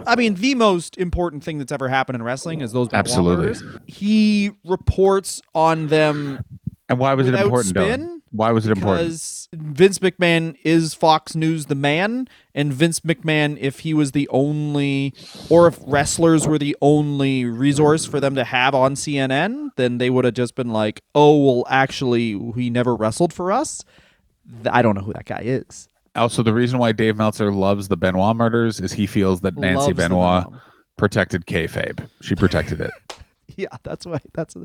[0.06, 3.46] I mean, the most important thing that's ever happened in wrestling is those Benoit Absolutely.
[3.46, 3.62] murders.
[3.86, 6.44] He reports on them
[6.88, 7.68] And why was it important?
[7.76, 8.22] Spin?
[8.30, 9.08] Why was it important?
[9.08, 14.28] because Vince McMahon is Fox News the man, and Vince McMahon, if he was the
[14.28, 15.14] only,
[15.48, 20.10] or if wrestlers were the only resource for them to have on CNN, then they
[20.10, 23.84] would have just been like, "Oh, well, actually, he never wrestled for us."
[24.70, 25.88] I don't know who that guy is.
[26.16, 29.86] Also, the reason why Dave Meltzer loves the Benoit murders is he feels that Nancy
[29.86, 30.60] Loves Benoit Benoit.
[30.96, 32.06] protected kayfabe.
[32.20, 32.90] She protected it.
[33.56, 34.18] Yeah, that's why.
[34.32, 34.56] That's.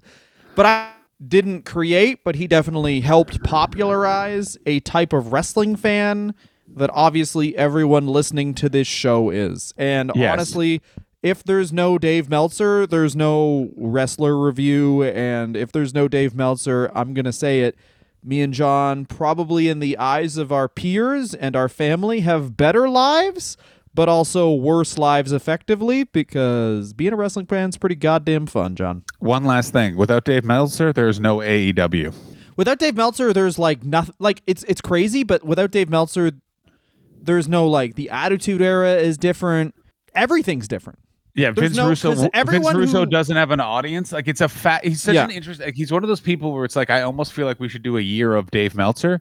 [0.56, 0.92] But I
[1.26, 6.34] didn't create, but he definitely helped popularize a type of wrestling fan
[6.76, 9.74] that obviously everyone listening to this show is.
[9.78, 10.32] And Yes.
[10.32, 10.82] honestly,
[11.22, 15.04] if there's no Dave Meltzer, there's no wrestler review.
[15.04, 17.76] And if there's no Dave Meltzer, I'm going to say it.
[18.24, 22.88] Me and John, probably in the eyes of our peers and our family, have better
[22.90, 23.58] lives,
[24.00, 29.04] but also worse lives effectively because being a wrestling fan is pretty goddamn fun, John.
[29.20, 32.14] One last thing: without Dave Meltzer, there's no AEW.
[32.56, 34.16] Without Dave Meltzer, there's like nothing.
[34.18, 36.32] Like it's it's crazy, but without Dave Meltzer,
[37.22, 39.76] there's no like the Attitude Era is different.
[40.16, 41.00] Everything's different.
[41.36, 42.16] Yeah, There's Vince no- Russo.
[42.16, 44.14] 'cause Vince Russo who- doesn't have an audience.
[44.14, 44.86] Like it's a fat.
[44.86, 45.26] He's such Yeah.
[45.26, 45.66] an interesting.
[45.68, 47.84] Like, he's one of those people where it's like I almost feel like we should
[47.84, 49.20] do a year of Dave Meltzer,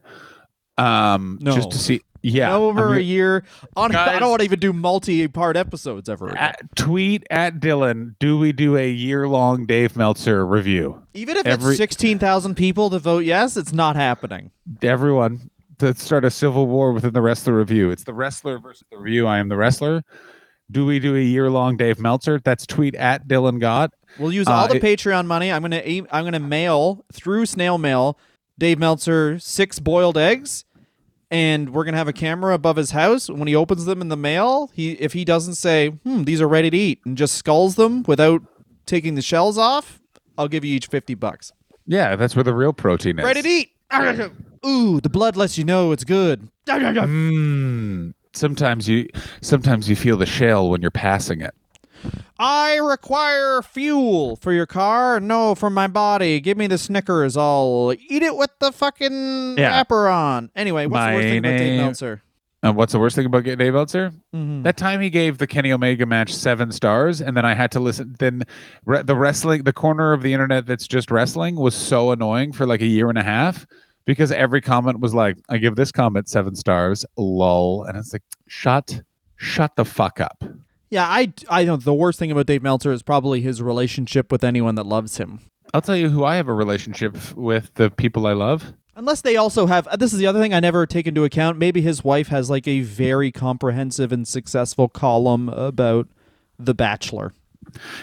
[0.77, 1.53] um, No.
[1.53, 1.99] just to see.
[2.21, 3.43] Yeah, over I'm a year.
[3.75, 6.27] On, I don't want to even do multi-part episodes ever.
[6.29, 6.37] again.
[6.37, 8.15] at, tweet at Dylan.
[8.19, 11.01] Do we do a year long Dave Meltzer review?
[11.13, 14.51] even if every- it's sixteen thousand people to vote yes, it's not happening.
[14.81, 15.49] Everyone,
[15.81, 17.89] let's start a civil war within the wrestler review.
[17.89, 19.25] It's the wrestler versus the review.
[19.27, 20.03] I am the wrestler.
[20.71, 22.39] Do we do a year long Dave Meltzer?
[22.43, 23.91] That's tweet at Dylan Gott.
[24.19, 25.51] We'll use Uh, all the it- Patreon money.
[25.51, 28.19] I'm gonna I'm gonna mail through snail mail
[28.59, 30.65] Dave Meltzer six boiled eggs,
[31.31, 33.29] and we're gonna have a camera above his house.
[33.29, 36.47] When he opens them in the mail, he if he doesn't say, "Hmm, these are
[36.47, 38.41] ready to eat," and just skulls them without
[38.85, 39.99] taking the shells off,
[40.37, 41.51] I'll give you each fifty bucks.
[41.85, 43.25] Yeah, that's where the real protein is.
[43.25, 43.71] Ready to eat.
[44.65, 46.49] Ooh, the blood lets you know it's good.
[47.07, 49.07] Mm, sometimes you
[49.41, 51.53] sometimes you feel the shell when you're passing it.
[52.37, 55.19] I require fuel for your car.
[55.19, 56.39] No, for my body.
[56.39, 57.35] Give me the Snickers.
[57.35, 59.69] I'll eat it with the fucking Yeah.
[59.71, 60.49] wrapper on.
[60.55, 62.21] Anyway, what's the worst thing about Dave Meltzer?
[62.61, 64.11] And what's the worst thing about Dave Meltzer?
[64.35, 64.63] Mhm.
[64.63, 67.79] That time he gave the Kenny Omega match seven stars, and then I had to
[67.79, 68.15] listen.
[68.19, 68.43] Then
[68.85, 72.65] re- the wrestling, the corner of the internet that's just wrestling, was so annoying for
[72.65, 73.65] like a year and a half
[74.05, 78.23] because every comment was like, "I give this comment seven stars." Lol, and it's like,
[78.47, 79.03] shut,
[79.37, 80.43] shut the fuck up.
[80.89, 84.43] Yeah, I I know the worst thing about Dave Meltzer is probably his relationship with
[84.43, 85.39] anyone that loves him.
[85.73, 88.73] I'll tell you who I have a relationship with the people I love.
[88.95, 91.57] Unless they also have uh, this is the other thing I never take into account.
[91.57, 96.07] Maybe his wife has like a very comprehensive and successful column about
[96.57, 97.33] The Bachelor.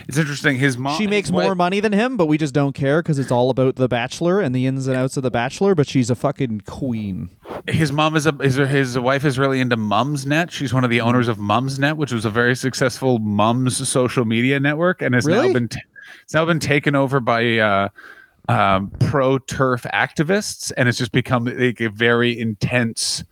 [0.09, 0.57] It's interesting.
[0.59, 0.99] His mom.
[0.99, 3.77] She makes more money than him, but we just don't care because it's all about
[3.77, 5.75] The Bachelor and the ins and outs of The Bachelor.
[5.75, 7.31] But she's a fucking queen.
[7.69, 10.51] his mom is a his, his wife is really into Mumsnet.
[10.51, 14.59] She's one of the owners of Mumsnet, which was a very successful mums social media
[14.61, 15.49] network, and has Really?
[15.49, 15.81] now been t-
[16.23, 17.89] it's now been taken over by uh,
[18.49, 23.25] um, pro turf activists, and it's just become like a very intense,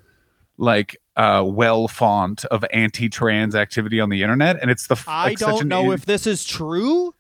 [0.57, 5.09] like uh, well font of anti trans activity on the internet, and it's the f-
[5.09, 7.14] I like, don't know in- if this is true,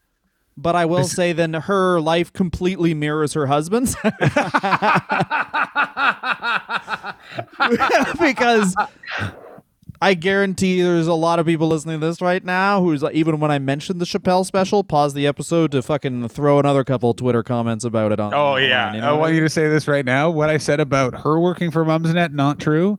[0.56, 3.96] but I will This- say then her life completely mirrors her husband's.
[8.20, 8.74] because
[10.00, 13.40] I guarantee there's a lot of people listening to this right now who's like, even
[13.40, 17.42] when I mentioned the Chappelle special, pause the episode to fucking throw another couple Twitter
[17.42, 18.34] comments about it on.
[18.34, 20.30] Oh yeah, online, you I know what want I you to say this right now.
[20.30, 22.98] What I said about her working for Mumsnet not true.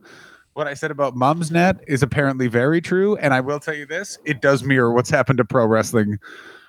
[0.56, 3.84] What I said about moms, Mumsnet is apparently very true, and I will tell you
[3.84, 6.18] this: it does mirror what's happened to pro wrestling.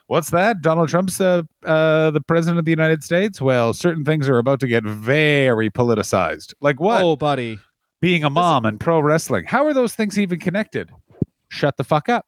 [0.07, 0.61] What's that?
[0.61, 3.39] Donald Trump's uh, uh, the president of the United States.
[3.39, 6.53] Well, certain things are about to get very politicized.
[6.59, 7.01] Like what?
[7.01, 7.59] Oh, buddy.
[8.01, 9.45] Being a mom and pro wrestling.
[9.45, 10.91] How are those things even connected?
[11.47, 12.25] Shut the fuck up.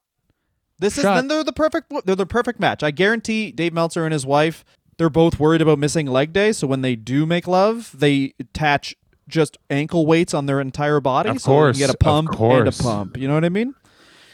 [0.79, 2.83] This is Shut- then they're the perfect they're the perfect match.
[2.83, 4.63] I guarantee Dave Meltzer and his wife
[4.97, 8.95] they're both worried about missing leg day, so when they do make love, they attach
[9.29, 12.39] just ankle weights on their entire body, Of so they course, can get a pump
[12.39, 13.15] and a pump.
[13.17, 13.73] You know what I mean?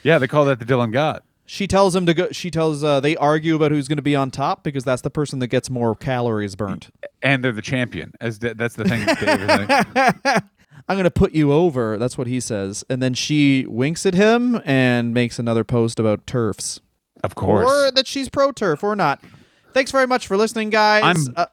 [0.04, 1.24] Yeah, they call that the Dylan Gott.
[1.48, 2.30] She tells him to go.
[2.32, 5.12] She tells uh, they argue about who's going to be on top because that's the
[5.12, 6.90] person that gets more calories burnt.
[7.22, 8.14] And they're the champion.
[8.20, 9.06] As th- that's the thing.
[9.06, 10.44] Dave.
[10.88, 11.98] I'm going to put you over.
[11.98, 16.26] That's what he says, and then she winks at him and makes another post about
[16.28, 16.80] turfs.
[17.24, 17.68] Of course.
[17.70, 19.24] or that she's pro turf or not.
[19.74, 21.04] Thanks very much for listening, guys.
[21.04, 21.46] I'm- Uh,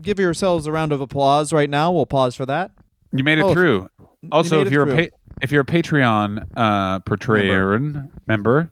[0.00, 1.92] give yourselves a round of applause right now.
[1.92, 2.70] We'll pause for that.
[3.12, 3.88] You made it Oh, through.
[4.32, 4.98] Also, made if you're through.
[4.98, 7.78] a pa- if you're a Patreon uh, portrayer
[8.26, 8.70] member,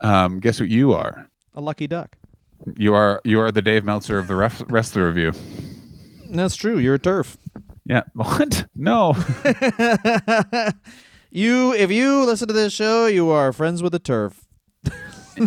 [0.00, 1.28] um, guess what you are?
[1.54, 2.16] A lucky duck.
[2.76, 5.32] You are you are the Dave Meltzer of the ref- wrestler review.
[6.28, 6.78] That's true.
[6.78, 7.36] You're a turf.
[7.86, 8.02] Yeah.
[8.14, 8.66] What?
[8.76, 9.14] No.
[11.30, 14.44] you, if you listen to this show, you are friends with a turf.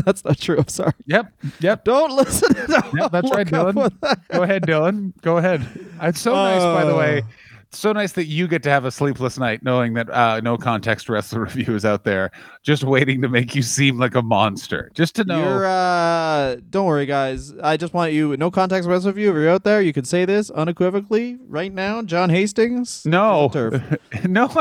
[0.06, 0.58] That's not true.
[0.60, 0.94] I'm sorry.
[1.06, 1.32] yep.
[1.60, 1.86] Yep.
[1.86, 2.54] Don't listen.
[2.54, 3.12] To Yep.
[3.12, 4.00] That's right, Look Dylan.
[4.02, 5.14] that- Go ahead, Dylan.
[5.22, 5.66] Go ahead.
[6.02, 7.22] It's so nice, by the way.
[7.24, 7.30] Oh.
[7.76, 11.10] So nice that you get to have a sleepless night knowing that uh, no context
[11.10, 12.30] wrestler review is out there,
[12.62, 14.91] just waiting to make you seem like a monster.
[14.94, 15.39] Just to know.
[15.39, 17.52] You're, uh, don't worry, guys.
[17.64, 19.32] I just want you, no context rest of you.
[19.32, 22.04] If you're out there, you can say this unequivocally right now.
[22.04, 23.08] John Hastings.
[23.08, 23.46] no.
[23.48, 24.00] is a turf.
[24.28, 24.52] no,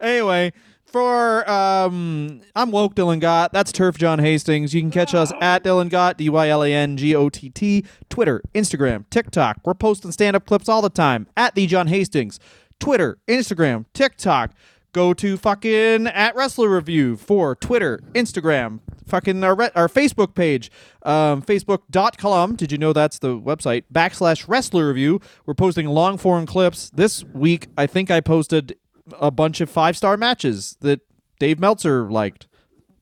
[0.00, 0.54] anyway,
[0.86, 3.52] for um, I'm woke Dylan Gott.
[3.52, 4.74] That's Turf John Hastings.
[4.74, 7.50] You can catch us at Dylan Gott, D Y L A N G O T
[7.50, 9.58] T, Twitter, Instagram, TikTok.
[9.64, 12.38] We're posting stand up clips all the time at the John Hastings,
[12.80, 14.52] Twitter, Instagram, TikTok.
[14.92, 20.70] Go to fucking at Wrestler Review for Twitter, Instagram, fucking our, re- our Facebook page,
[21.02, 22.56] um, facebook.com.
[22.56, 23.84] Did you know that's the website?
[23.92, 25.20] Backslash Wrestler Review.
[25.44, 26.88] We're posting long form clips.
[26.88, 28.76] This week, I think I posted
[29.20, 31.00] a bunch of five star matches that
[31.38, 32.46] Dave Meltzer liked,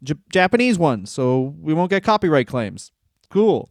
[0.02, 2.90] J- Japanese ones, so we won't get copyright claims.
[3.30, 3.68] Cool.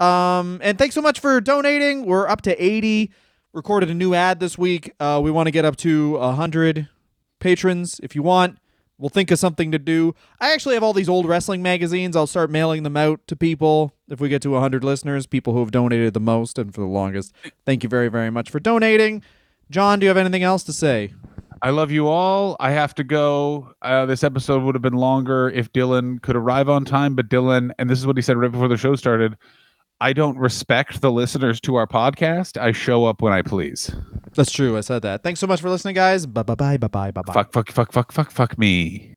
[0.00, 2.04] Um, and thanks so much for donating.
[2.04, 3.10] We're up to 80.
[3.52, 4.92] Recorded a new ad this week.
[4.98, 6.88] Uh, we want to get up to 100
[7.38, 8.00] patrons.
[8.02, 8.58] If you want,
[8.98, 10.14] we'll think of something to do.
[10.40, 12.16] I actually have all these old wrestling magazines.
[12.16, 15.60] I'll start mailing them out to people if we get to 100 listeners, people who
[15.60, 17.32] have donated the most and for the longest.
[17.64, 19.22] Thank you very, very much for donating.
[19.70, 21.14] John, do you have anything else to say?
[21.64, 22.56] I love you all.
[22.60, 23.72] I have to go.
[23.80, 27.70] Uh, this episode would have been longer if Dylan could arrive on time, but Dylan,
[27.78, 29.34] and this is what he said right before the show started.
[29.98, 32.60] I don't respect the listeners to our podcast.
[32.60, 33.90] I show up when I please.
[34.34, 34.76] That's true.
[34.76, 35.22] I said that.
[35.22, 36.26] Thanks so much for listening, guys.
[36.26, 37.32] Bye bye bye bye bye bye bye.
[37.32, 39.14] Fuck, fuck, fuck, fuck, fuck, fuck me.